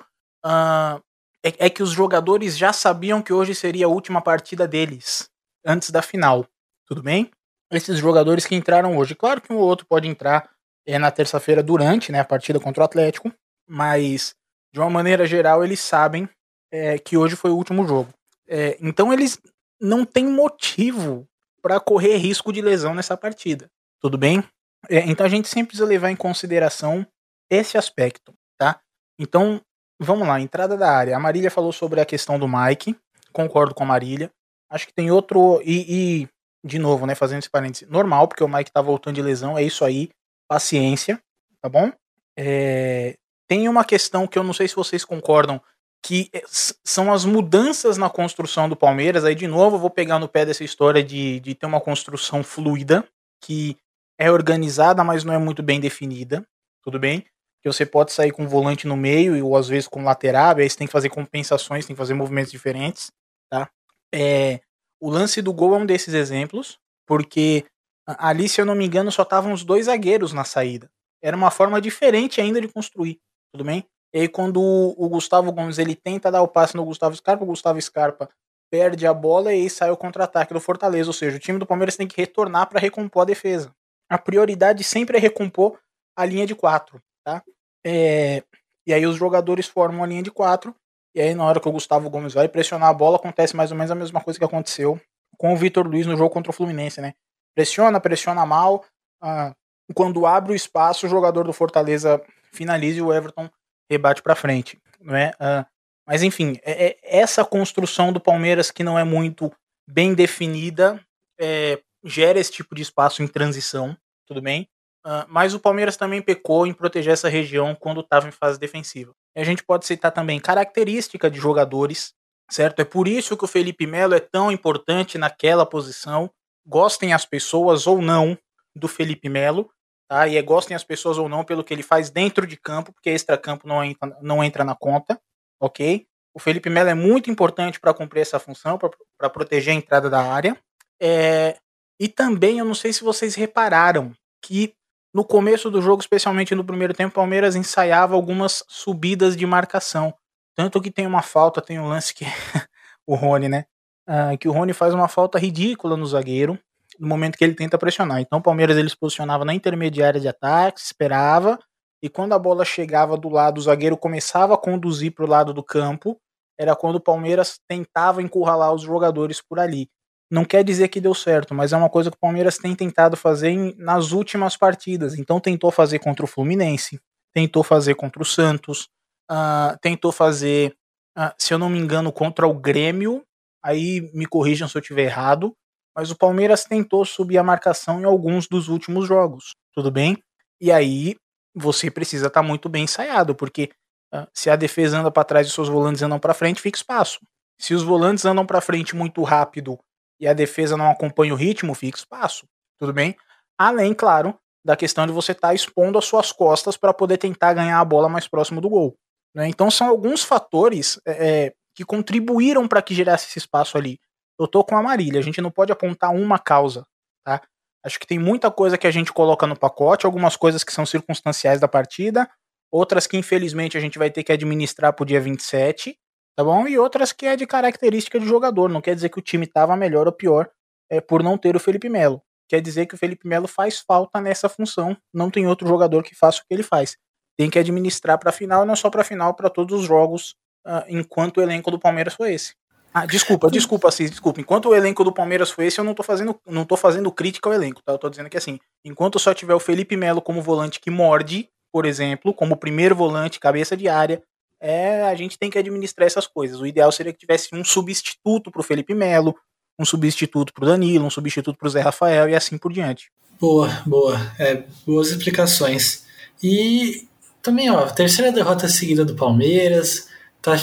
uh, 0.45 1.01
é, 1.43 1.67
é 1.67 1.71
que 1.71 1.83
os 1.83 1.91
jogadores 1.91 2.59
já 2.59 2.71
sabiam 2.71 3.23
que 3.23 3.33
hoje 3.33 3.55
seria 3.55 3.87
a 3.87 3.91
última 3.91 4.21
partida 4.21 4.69
deles, 4.69 5.31
antes 5.65 5.91
da 5.91 6.03
final. 6.03 6.47
Tudo 6.87 7.03
bem? 7.03 7.31
Esses 7.73 7.99
jogadores 7.99 8.45
que 8.45 8.55
entraram 8.55 8.99
hoje. 8.99 9.15
Claro 9.15 9.41
que 9.41 9.53
um 9.53 9.57
ou 9.57 9.65
outro 9.65 9.87
pode 9.87 10.07
entrar 10.07 10.51
é, 10.87 10.99
na 10.99 11.11
terça-feira 11.11 11.63
durante 11.63 12.13
né, 12.13 12.21
a 12.21 12.25
partida 12.25 12.61
contra 12.61 12.83
o 12.83 12.85
Atlético, 12.85 13.33
mas 13.67 14.35
de 14.73 14.81
uma 14.81 14.91
maneira 14.91 15.27
geral 15.27 15.65
eles 15.65 15.81
sabem 15.81 16.29
é, 16.71 16.99
que 16.99 17.17
hoje 17.17 17.37
foi 17.37 17.51
o 17.51 17.57
último 17.57 17.87
jogo. 17.87 18.13
É, 18.47 18.77
então 18.81 19.13
eles 19.13 19.39
não 19.81 20.05
têm 20.05 20.27
motivo 20.27 21.27
para 21.63 21.81
correr 21.81 22.17
risco 22.17 22.53
de 22.53 22.61
lesão 22.61 22.95
nessa 22.95 23.17
partida. 23.17 23.71
Tudo 24.01 24.17
bem? 24.17 24.43
É, 24.89 24.99
então 25.01 25.27
a 25.27 25.29
gente 25.29 25.49
sempre 25.49 25.69
precisa 25.69 25.89
levar 25.89 26.11
em 26.11 26.17
consideração 26.17 27.07
esse 27.51 27.77
aspecto, 27.77 28.33
tá? 28.59 28.81
Então, 29.19 29.61
vamos 30.01 30.27
lá, 30.27 30.41
entrada 30.41 30.77
da 30.77 30.91
área. 30.91 31.17
A 31.17 31.21
Marília 31.21 31.51
falou 31.51 31.73
sobre 31.73 32.01
a 32.01 32.05
questão 32.05 32.39
do 32.39 32.49
Mike, 32.49 32.97
concordo 33.33 33.75
com 33.75 33.83
a 33.83 33.87
Marília. 33.87 34.31
Acho 34.71 34.87
que 34.87 34.95
tem 34.95 35.11
outro. 35.11 35.61
E, 35.65 36.23
e 36.23 36.29
de 36.65 36.79
novo, 36.79 37.07
né, 37.07 37.15
fazendo 37.15 37.41
esse 37.41 37.51
parênteses, 37.51 37.89
normal, 37.89 38.29
porque 38.29 38.45
o 38.45 38.49
Mike 38.49 38.71
tá 38.71 38.83
voltando 38.83 39.15
de 39.15 39.23
lesão, 39.23 39.57
é 39.57 39.63
isso 39.63 39.85
aí, 39.85 40.11
paciência, 40.49 41.21
tá 41.63 41.69
bom? 41.69 41.93
É, 42.37 43.17
tem 43.49 43.69
uma 43.69 43.85
questão 43.85 44.27
que 44.27 44.39
eu 44.39 44.45
não 44.45 44.53
sei 44.53 44.69
se 44.69 44.77
vocês 44.77 45.05
concordam, 45.05 45.61
que 46.05 46.29
é, 46.33 46.43
são 46.85 47.13
as 47.13 47.25
mudanças 47.25 47.97
na 47.97 48.09
construção 48.09 48.69
do 48.69 48.77
Palmeiras. 48.77 49.25
Aí, 49.25 49.35
de 49.35 49.47
novo, 49.47 49.77
eu 49.77 49.81
vou 49.81 49.91
pegar 49.91 50.19
no 50.19 50.29
pé 50.29 50.45
dessa 50.47 50.63
história 50.63 51.03
de, 51.03 51.41
de 51.41 51.55
ter 51.55 51.67
uma 51.67 51.81
construção 51.81 52.45
fluida, 52.45 53.05
que 53.43 53.77
é 54.19 54.31
organizada, 54.31 55.03
mas 55.03 55.25
não 55.25 55.33
é 55.33 55.39
muito 55.39 55.63
bem 55.63 55.81
definida. 55.81 56.47
Tudo 56.83 56.99
bem? 56.99 57.25
Que 57.63 57.73
você 57.73 57.85
pode 57.85 58.13
sair 58.13 58.31
com 58.31 58.47
volante 58.47 58.87
no 58.87 58.97
meio 58.97 59.45
ou 59.45 59.57
às 59.57 59.69
vezes 59.69 59.89
com 59.89 60.05
lateral, 60.05 60.57
aí 60.57 60.69
você 60.69 60.77
tem 60.77 60.87
que 60.87 60.93
fazer 60.93 61.09
compensações, 61.09 61.87
tem 61.87 61.95
que 61.95 61.99
fazer 61.99 62.15
movimentos 62.15 62.53
diferentes, 62.53 63.11
tá? 63.51 63.69
É, 64.15 64.61
o 65.01 65.11
lance 65.11 65.43
do 65.43 65.53
gol 65.53 65.75
é 65.75 65.79
um 65.79 65.87
desses 65.87 66.15
exemplos, 66.15 66.79
porque 67.07 67.65
ali, 68.07 68.49
se 68.49 68.61
eu 68.61 68.67
não 68.67 68.75
me 68.75 68.87
engano, 68.87 69.13
só 69.13 69.23
estavam 69.23 69.53
os 69.53 69.65
dois 69.65 69.87
zagueiros 69.87 70.33
na 70.33 70.45
saída. 70.45 70.91
Era 71.23 71.37
uma 71.37 71.51
forma 71.51 71.81
diferente 71.81 72.41
ainda 72.41 72.61
de 72.61 72.69
construir, 72.69 73.21
tudo 73.53 73.65
bem? 73.65 73.85
E 74.13 74.21
aí 74.21 74.29
quando 74.29 74.61
o 74.61 75.09
Gustavo 75.09 75.53
Gomes 75.53 75.79
ele 75.79 75.95
tenta 75.95 76.31
dar 76.31 76.43
o 76.43 76.49
passe 76.49 76.77
no 76.77 76.85
Gustavo 76.85 77.15
Scarpa, 77.15 77.45
o 77.45 77.47
Gustavo 77.47 77.81
Scarpa 77.81 78.29
perde 78.71 79.07
a 79.07 79.15
bola 79.15 79.53
e 79.53 79.63
aí 79.63 79.71
sai 79.71 79.91
o 79.91 79.97
contra-ataque 79.97 80.53
do 80.53 80.61
Fortaleza, 80.61 81.09
ou 81.09 81.15
seja, 81.15 81.37
o 81.37 81.41
time 81.41 81.59
do 81.59 81.67
Palmeiras 81.67 81.97
tem 81.97 82.07
que 82.07 82.21
retornar 82.21 82.69
para 82.69 82.81
recompor 82.81 83.23
a 83.23 83.27
defesa. 83.27 83.75
A 84.11 84.19
prioridade 84.19 84.83
sempre 84.85 85.17
é 85.17 85.21
recompor 85.21 85.79
a 86.17 86.25
linha 86.25 86.47
de 86.47 86.55
quatro, 86.55 87.01
tá? 87.25 87.43
É, 87.87 88.43
e 88.87 88.93
aí 88.93 89.07
os 89.07 89.17
jogadores 89.17 89.67
formam 89.67 90.03
a 90.03 90.07
linha 90.07 90.23
de 90.23 90.31
quatro 90.31 90.75
e 91.15 91.21
aí 91.21 91.35
na 91.35 91.45
hora 91.45 91.61
que 91.61 91.69
o 91.69 91.73
Gustavo 91.73 92.11
Gomes 92.11 92.35
vai 92.35 92.49
pressionar 92.49 92.89
a 92.89 92.95
bola 92.95 93.17
acontece 93.17 93.57
mais 93.57 93.71
ou 93.71 93.77
menos 93.77 93.91
a 93.91 93.95
mesma 93.95 94.21
coisa 94.21 94.39
que 94.39 94.45
aconteceu 94.45 95.01
com 95.37 95.53
o 95.53 95.57
Vitor 95.57 95.87
Luiz 95.87 96.07
no 96.07 96.17
jogo 96.17 96.31
contra 96.31 96.51
o 96.51 96.55
Fluminense, 96.55 97.01
né? 97.01 97.15
Pressiona, 97.55 98.01
pressiona 98.01 98.45
mal. 98.45 98.85
Ah, 99.23 99.55
quando 99.95 100.27
abre 100.27 100.53
o 100.53 100.55
espaço, 100.55 101.07
o 101.07 101.09
jogador 101.09 101.45
do 101.45 101.53
Fortaleza 101.53 102.23
finaliza 102.53 102.99
e 102.99 103.03
o 103.03 103.13
Everton 103.13 103.49
rebate 103.91 104.23
para 104.23 104.35
frente, 104.35 104.79
não 105.01 105.15
é? 105.15 105.33
Uh, 105.41 105.65
mas 106.07 106.23
enfim, 106.23 106.59
é, 106.63 106.87
é, 106.87 106.99
essa 107.03 107.45
construção 107.45 108.13
do 108.13 108.21
Palmeiras 108.21 108.71
que 108.71 108.83
não 108.83 108.99
é 108.99 109.05
muito 109.05 109.53
bem 109.87 110.15
definida 110.15 110.99
é, 111.39 111.81
gera 112.05 112.39
esse 112.39 112.51
tipo 112.51 112.75
de 112.75 112.83
espaço 112.83 113.23
em 113.23 113.29
transição, 113.29 113.97
tudo 114.27 114.41
bem? 114.41 114.69
Uh, 115.07 115.25
mas 115.29 115.55
o 115.55 115.61
Palmeiras 115.61 115.97
também 115.97 116.21
pecou 116.21 116.67
em 116.67 116.73
proteger 116.73 117.13
essa 117.13 117.29
região 117.29 117.75
quando 117.75 118.01
estava 118.01 118.29
em 118.29 118.33
fase 118.33 118.59
defensiva. 118.59 119.13
E 119.37 119.41
a 119.41 119.45
gente 119.45 119.63
pode 119.63 119.87
citar 119.87 120.13
também 120.13 120.41
característica 120.41 121.31
de 121.31 121.39
jogadores, 121.39 122.13
certo? 122.51 122.81
É 122.81 122.85
por 122.85 123.07
isso 123.07 123.37
que 123.37 123.45
o 123.45 123.49
Felipe 123.49 123.87
Melo 123.87 124.15
é 124.15 124.21
tão 124.21 124.51
importante 124.51 125.17
naquela 125.17 125.65
posição. 125.65 126.31
Gostem 126.67 127.13
as 127.13 127.25
pessoas 127.25 127.87
ou 127.87 128.03
não 128.03 128.37
do 128.75 128.89
Felipe 128.89 129.29
Melo, 129.29 129.71
tá? 130.09 130.27
E 130.27 130.37
é, 130.37 130.43
gostem 130.43 130.75
as 130.75 130.83
pessoas 130.83 131.19
ou 131.19 131.29
não 131.29 131.45
pelo 131.45 131.63
que 131.63 131.73
ele 131.73 131.83
faz 131.83 132.11
dentro 132.11 132.47
de 132.47 132.57
campo, 132.57 132.93
porque 132.93 133.11
extra-campo 133.11 133.69
não 133.69 133.85
entra, 133.85 134.17
não 134.23 134.43
entra 134.43 134.65
na 134.65 134.75
conta, 134.75 135.21
ok? 135.61 136.07
O 136.35 136.41
Felipe 136.41 136.71
Melo 136.71 136.89
é 136.89 136.95
muito 136.95 137.31
importante 137.31 137.79
para 137.79 137.95
cumprir 137.95 138.21
essa 138.21 138.39
função, 138.39 138.79
para 139.19 139.31
proteger 139.31 139.75
a 139.75 139.77
entrada 139.77 140.09
da 140.09 140.21
área. 140.21 140.57
É, 141.01 141.57
e 142.01 142.09
também, 142.09 142.59
eu 142.59 142.65
não 142.65 142.75
sei 142.75 142.93
se 142.93 143.05
vocês 143.05 143.35
repararam, 143.35 144.13
que 144.43 144.75
no 145.13 145.25
começo 145.25 145.71
do 145.71 145.83
jogo, 145.83 146.01
especialmente 146.01 146.55
no 146.55 146.65
primeiro 146.65 146.95
tempo, 146.95 147.11
o 147.11 147.15
Palmeiras 147.15 147.57
ensaiava 147.57 148.15
algumas 148.15 148.65
subidas 148.69 149.37
de 149.37 149.47
marcação. 149.47 150.15
Tanto 150.55 150.81
que 150.81 150.91
tem 150.91 151.07
uma 151.07 151.23
falta, 151.23 151.61
tem 151.61 151.79
um 151.79 151.89
lance 151.89 152.15
que 152.15 152.25
o 153.07 153.15
Rony, 153.15 153.49
né? 153.49 153.65
Uh, 154.09 154.39
que 154.39 154.49
o 154.49 154.53
Rony 154.53 154.73
faz 154.73 154.95
uma 154.95 155.09
falta 155.09 155.39
ridícula 155.39 155.97
no 155.97 156.07
zagueiro 156.07 156.59
no 156.99 157.09
momento 157.09 157.37
que 157.37 157.45
ele 157.45 157.55
tenta 157.55 157.79
pressionar. 157.79 158.21
Então 158.21 158.39
o 158.39 158.43
Palmeiras 158.43 158.77
ele 158.77 158.89
se 158.89 158.97
posicionava 158.97 159.45
na 159.45 159.55
intermediária 159.55 160.21
de 160.21 160.29
ataque, 160.29 160.81
esperava, 160.81 161.59
e 162.03 162.09
quando 162.09 162.33
a 162.33 162.39
bola 162.39 162.65
chegava 162.65 163.17
do 163.17 163.29
lado, 163.29 163.59
o 163.59 163.63
zagueiro 163.63 163.97
começava 163.97 164.55
a 164.55 164.59
conduzir 164.59 165.13
para 165.13 165.25
o 165.25 165.29
lado 165.29 165.53
do 165.53 165.63
campo, 165.63 166.21
era 166.59 166.75
quando 166.75 166.97
o 166.97 167.01
Palmeiras 167.01 167.59
tentava 167.69 168.23
encurralar 168.23 168.73
os 168.73 168.83
jogadores 168.83 169.41
por 169.41 169.59
ali. 169.59 169.89
Não 170.31 170.45
quer 170.45 170.63
dizer 170.63 170.89
que 170.89 171.01
deu 171.01 171.15
certo, 171.15 171.55
mas 171.55 171.73
é 171.73 171.77
uma 171.77 171.89
coisa 171.89 172.11
que 172.11 172.17
o 172.17 172.21
Palmeiras 172.21 172.59
tem 172.59 172.75
tentado 172.75 173.17
fazer 173.17 173.49
em, 173.49 173.75
nas 173.79 174.13
últimas 174.13 174.57
partidas. 174.57 175.19
Então 175.19 175.41
tentou 175.41 175.71
fazer 175.71 175.99
contra 176.01 176.25
o 176.25 176.29
Fluminense, 176.29 177.01
tentou 177.33 177.63
fazer 177.63 177.95
contra 177.95 178.23
o 178.23 178.27
Santos, 178.27 178.89
uh, 179.31 179.79
tentou 179.81 180.13
fazer, 180.13 180.75
uh, 181.17 181.33
se 181.39 181.55
eu 181.55 181.59
não 181.59 181.71
me 181.71 181.79
engano, 181.79 182.13
contra 182.13 182.47
o 182.47 182.55
Grêmio. 182.55 183.25
Aí 183.65 184.11
me 184.13 184.27
corrijam 184.27 184.69
se 184.69 184.77
eu 184.77 184.81
estiver 184.81 185.05
errado 185.05 185.57
mas 185.99 186.13
o 186.13 186.17
Palmeiras 186.17 186.63
tentou 186.63 187.05
subir 187.05 187.39
a 187.39 187.43
marcação 187.43 188.01
em 188.01 188.05
alguns 188.05 188.47
dos 188.47 188.69
últimos 188.69 189.09
jogos, 189.09 189.57
tudo 189.75 189.91
bem? 189.91 190.17
E 190.61 190.71
aí 190.71 191.17
você 191.53 191.91
precisa 191.91 192.29
estar 192.29 192.41
tá 192.41 192.47
muito 192.47 192.69
bem 192.69 192.85
ensaiado, 192.85 193.35
porque 193.35 193.69
uh, 194.15 194.25
se 194.33 194.49
a 194.49 194.55
defesa 194.55 195.01
anda 195.01 195.11
para 195.11 195.25
trás 195.25 195.49
e 195.49 195.51
seus 195.51 195.69
volantes 195.69 196.01
andam 196.01 196.21
para 196.21 196.33
frente, 196.35 196.61
fica 196.61 196.79
espaço. 196.79 197.19
Se 197.59 197.75
os 197.75 197.83
volantes 197.83 198.25
andam 198.25 198.47
para 198.47 198.61
frente 198.61 198.95
muito 198.95 199.25
rápido 199.25 199.77
e 200.21 200.29
a 200.29 200.33
defesa 200.33 200.77
não 200.77 200.89
acompanha 200.89 201.35
o 201.35 201.37
ritmo, 201.37 201.75
fica 201.75 201.99
espaço, 201.99 202.47
tudo 202.79 202.93
bem? 202.93 203.17
Além, 203.59 203.93
claro, 203.93 204.39
da 204.65 204.77
questão 204.77 205.05
de 205.05 205.13
você 205.13 205.33
estar 205.33 205.49
tá 205.49 205.55
expondo 205.55 205.99
as 205.99 206.05
suas 206.05 206.31
costas 206.31 206.77
para 206.77 206.95
poder 206.95 207.19
tentar 207.19 207.55
ganhar 207.55 207.81
a 207.81 207.85
bola 207.85 208.09
mais 208.09 208.29
próximo 208.29 208.61
do 208.61 208.69
gol. 208.69 208.97
Né? 209.35 209.49
Então 209.49 209.69
são 209.69 209.89
alguns 209.89 210.23
fatores 210.23 211.01
é, 211.05 211.53
que 211.75 211.85
contribuíram 211.85 212.69
para 212.69 212.83
que 212.83 212.95
gerasse 212.95 213.27
esse 213.27 213.41
espaço 213.41 213.77
ali 213.77 213.99
eu 214.39 214.47
tô 214.47 214.65
com 214.65 214.77
a 214.77 214.83
Marília. 214.83 215.21
A 215.21 215.23
gente 215.23 215.41
não 215.41 215.51
pode 215.51 215.73
apontar 215.73 216.15
uma 216.15 216.39
causa, 216.39 216.87
tá? 217.25 217.43
Acho 217.85 217.99
que 217.99 218.07
tem 218.07 218.19
muita 218.19 218.51
coisa 218.51 218.77
que 218.77 218.87
a 218.87 218.91
gente 218.91 219.13
coloca 219.13 219.47
no 219.47 219.59
pacote, 219.59 220.05
algumas 220.05 220.37
coisas 220.37 220.65
que 220.65 220.73
são 220.73 220.85
circunstanciais 220.85 221.61
da 221.61 221.69
partida, 221.69 222.29
outras 222.71 223.07
que 223.07 223.17
infelizmente 223.17 223.77
a 223.77 223.81
gente 223.81 223.99
vai 223.99 224.11
ter 224.11 224.23
que 224.25 224.33
administrar 224.33 224.93
pro 224.93 225.07
dia 225.07 225.21
27, 225.21 225.97
tá 226.37 226.45
bom? 226.45 226.67
E 226.67 226.79
outras 226.79 227.13
que 227.13 227.27
é 227.27 227.37
de 227.37 227.47
característica 227.47 228.19
de 228.19 228.27
jogador. 228.27 228.69
Não 228.69 228.81
quer 228.81 228.95
dizer 228.95 229.09
que 229.09 229.19
o 229.19 229.23
time 229.23 229.47
tava 229.47 229.77
melhor 229.77 230.07
ou 230.07 230.13
pior 230.13 230.51
é, 230.91 231.01
por 231.01 231.23
não 231.23 231.39
ter 231.39 231.57
o 231.57 231.61
Felipe 231.61 231.89
Melo. 231.89 232.23
Quer 232.49 232.61
dizer 232.61 232.87
que 232.87 232.95
o 232.95 232.99
Felipe 232.99 233.29
Melo 233.29 233.47
faz 233.47 233.79
falta 233.79 234.21
nessa 234.21 234.49
função. 234.49 234.97
Não 235.13 235.31
tem 235.31 235.47
outro 235.47 235.69
jogador 235.69 236.03
que 236.03 236.15
faça 236.15 236.41
o 236.41 236.47
que 236.49 236.55
ele 236.55 236.63
faz. 236.63 236.97
Tem 237.39 237.51
que 237.51 237.59
administrar 237.59 238.19
para 238.19 238.33
final, 238.33 238.65
não 238.65 238.75
só 238.75 238.91
para 238.91 239.05
final, 239.05 239.35
para 239.35 239.51
todos 239.51 239.81
os 239.81 239.87
jogos, 239.87 240.35
uh, 240.67 240.83
enquanto 240.89 241.39
o 241.39 241.43
elenco 241.43 241.71
do 241.71 241.79
Palmeiras 241.79 242.15
foi 242.15 242.33
esse. 242.33 242.55
Ah, 242.99 243.07
desculpa, 243.07 243.49
desculpa, 243.49 243.89
Assis, 243.89 244.11
desculpa. 244.11 244.41
Enquanto 244.41 244.69
o 244.69 244.75
elenco 244.75 245.05
do 245.05 245.13
Palmeiras 245.13 245.51
foi 245.51 245.67
esse, 245.67 245.79
eu 245.79 245.85
não 245.85 245.95
tô 245.95 246.03
fazendo, 246.03 246.37
não 246.45 246.65
tô 246.65 246.77
fazendo 246.77 247.13
crítica 247.13 247.49
ao 247.49 247.55
elenco, 247.55 247.81
tá? 247.85 247.93
Eu 247.93 247.99
tô 247.99 248.11
dizendo 248.11 248.29
que 248.29 248.37
assim, 248.37 248.59
enquanto 248.85 249.19
só 249.19 249.33
tiver 249.33 249.55
o 249.55 249.61
Felipe 249.61 249.97
Melo 249.97 250.21
como 250.21 250.43
volante 250.43 250.81
que 250.81 250.91
morde, 250.91 251.49
por 251.73 251.87
exemplo, 251.87 252.35
como 252.35 252.57
primeiro 252.57 252.97
volante, 252.97 253.39
cabeça 253.39 253.77
de 253.77 253.89
área, 253.89 254.21
é, 254.61 255.03
a 255.03 255.15
gente 255.15 255.39
tem 255.39 255.49
que 255.49 255.59
administrar 255.59 256.07
essas 256.09 256.27
coisas. 256.27 256.61
O 256.61 256.67
ideal 256.67 256.91
seria 256.91 257.13
que 257.13 257.19
tivesse 257.21 257.55
um 257.55 257.65
substituto 257.65 258.51
pro 258.51 258.65
Felipe 258.65 258.95
Melo, 258.95 259.37
um 259.79 259.85
substituto 259.85 260.53
pro 260.53 260.67
Danilo, 260.67 261.07
um 261.07 261.11
substituto 261.11 261.57
pro 261.57 261.71
Zé 261.71 261.81
Rafael 261.81 262.29
e 262.29 262.35
assim 262.35 262.59
por 262.59 262.73
diante. 262.73 263.13
Boa, 263.41 263.69
boa. 263.87 264.19
É, 264.41 264.65
boas 264.85 265.11
explicações. 265.11 266.05
E 266.43 267.07
também, 267.41 267.71
ó, 267.71 267.87
terceira 267.87 268.33
derrota 268.33 268.69
seguida 268.69 269.05
do 269.05 269.15
Palmeiras, 269.15 270.09
tá 270.43 270.57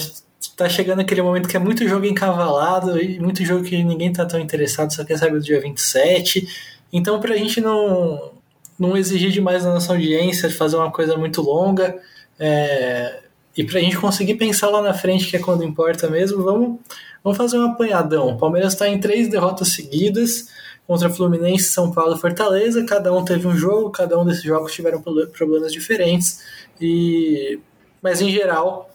tá 0.55 0.69
chegando 0.69 1.01
aquele 1.01 1.21
momento 1.21 1.49
que 1.49 1.57
é 1.57 1.59
muito 1.59 1.87
jogo 1.87 2.05
encavalado 2.05 3.01
e 3.01 3.19
muito 3.19 3.43
jogo 3.43 3.63
que 3.63 3.83
ninguém 3.83 4.11
tá 4.13 4.25
tão 4.25 4.39
interessado, 4.39 4.93
só 4.93 5.03
quer 5.03 5.17
saber 5.17 5.39
do 5.39 5.43
dia 5.43 5.59
27. 5.59 6.47
Então, 6.93 7.19
pra 7.19 7.35
gente 7.35 7.59
não, 7.59 8.31
não 8.79 8.95
exigir 8.95 9.31
demais 9.31 9.63
da 9.63 9.73
nossa 9.73 9.93
audiência, 9.93 10.49
fazer 10.49 10.77
uma 10.77 10.91
coisa 10.91 11.17
muito 11.17 11.41
longa, 11.41 11.99
é, 12.39 13.19
e 13.57 13.63
pra 13.63 13.79
gente 13.79 13.97
conseguir 13.97 14.35
pensar 14.35 14.69
lá 14.69 14.81
na 14.81 14.93
frente, 14.93 15.27
que 15.27 15.37
é 15.37 15.39
quando 15.39 15.63
importa 15.63 16.09
mesmo, 16.09 16.43
vamos, 16.43 16.79
vamos 17.23 17.37
fazer 17.37 17.57
um 17.57 17.71
apanhadão. 17.71 18.29
O 18.29 18.37
Palmeiras 18.37 18.73
está 18.73 18.87
em 18.87 18.99
três 18.99 19.29
derrotas 19.29 19.69
seguidas 19.69 20.49
contra 20.85 21.09
Fluminense, 21.09 21.69
São 21.69 21.91
Paulo 21.91 22.15
e 22.15 22.19
Fortaleza. 22.19 22.83
Cada 22.85 23.13
um 23.13 23.23
teve 23.23 23.47
um 23.47 23.55
jogo, 23.55 23.89
cada 23.91 24.19
um 24.19 24.25
desses 24.25 24.43
jogos 24.43 24.73
tiveram 24.73 25.01
problemas 25.01 25.71
diferentes. 25.71 26.41
E 26.79 27.59
mas 28.01 28.21
em 28.21 28.29
geral 28.29 28.89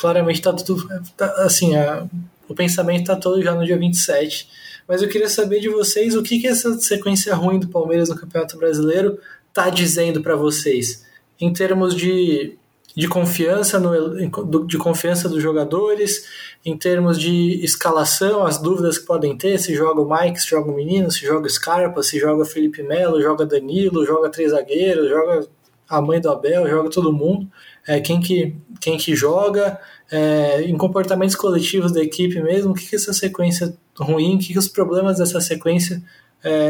claramente 0.00 0.40
tá 0.40 0.52
tudo. 0.52 0.88
Tá, 1.16 1.26
assim, 1.44 1.76
a, 1.76 2.06
o 2.48 2.54
pensamento 2.54 3.06
tá 3.06 3.16
todo 3.16 3.42
já 3.42 3.54
no 3.54 3.64
dia 3.64 3.78
27. 3.78 4.48
Mas 4.88 5.02
eu 5.02 5.08
queria 5.08 5.28
saber 5.28 5.60
de 5.60 5.68
vocês 5.68 6.16
o 6.16 6.22
que, 6.22 6.40
que 6.40 6.48
essa 6.48 6.76
sequência 6.80 7.34
ruim 7.34 7.60
do 7.60 7.68
Palmeiras 7.68 8.08
no 8.08 8.16
Campeonato 8.16 8.56
Brasileiro 8.56 9.18
tá 9.52 9.68
dizendo 9.68 10.22
para 10.22 10.34
vocês. 10.34 11.04
Em 11.40 11.52
termos 11.52 11.94
de, 11.94 12.56
de 12.96 13.06
confiança 13.06 13.78
no, 13.78 14.66
de 14.66 14.78
confiança 14.78 15.28
dos 15.28 15.42
jogadores, 15.42 16.24
em 16.64 16.76
termos 16.76 17.18
de 17.18 17.62
escalação, 17.64 18.44
as 18.44 18.58
dúvidas 18.58 18.98
que 18.98 19.06
podem 19.06 19.36
ter, 19.36 19.58
se 19.58 19.74
joga 19.74 20.00
o 20.00 20.10
Mike, 20.10 20.40
se 20.40 20.48
joga 20.48 20.70
o 20.70 20.74
menino, 20.74 21.10
se 21.10 21.20
joga 21.20 21.46
o 21.46 21.50
Scarpa, 21.50 22.02
se 22.02 22.18
joga 22.18 22.44
Felipe 22.44 22.82
Melo, 22.82 23.22
joga 23.22 23.46
Danilo, 23.46 24.04
joga 24.04 24.28
três 24.28 24.50
zagueiros, 24.50 25.08
joga 25.08 25.46
a 25.88 26.00
mãe 26.00 26.20
do 26.20 26.30
Abel, 26.30 26.68
joga 26.68 26.90
todo 26.90 27.12
mundo. 27.12 27.48
É, 27.86 28.00
quem, 28.00 28.20
que, 28.20 28.54
quem 28.80 28.98
que 28.98 29.14
joga, 29.14 29.80
é, 30.10 30.62
em 30.62 30.76
comportamentos 30.76 31.34
coletivos 31.34 31.92
da 31.92 32.02
equipe 32.02 32.40
mesmo, 32.40 32.72
o 32.72 32.74
que, 32.74 32.86
que 32.86 32.96
essa 32.96 33.12
sequência 33.12 33.76
ruim, 33.98 34.36
o 34.36 34.38
que, 34.38 34.52
que 34.52 34.58
os 34.58 34.68
problemas 34.68 35.18
dessa 35.18 35.40
sequência 35.40 36.02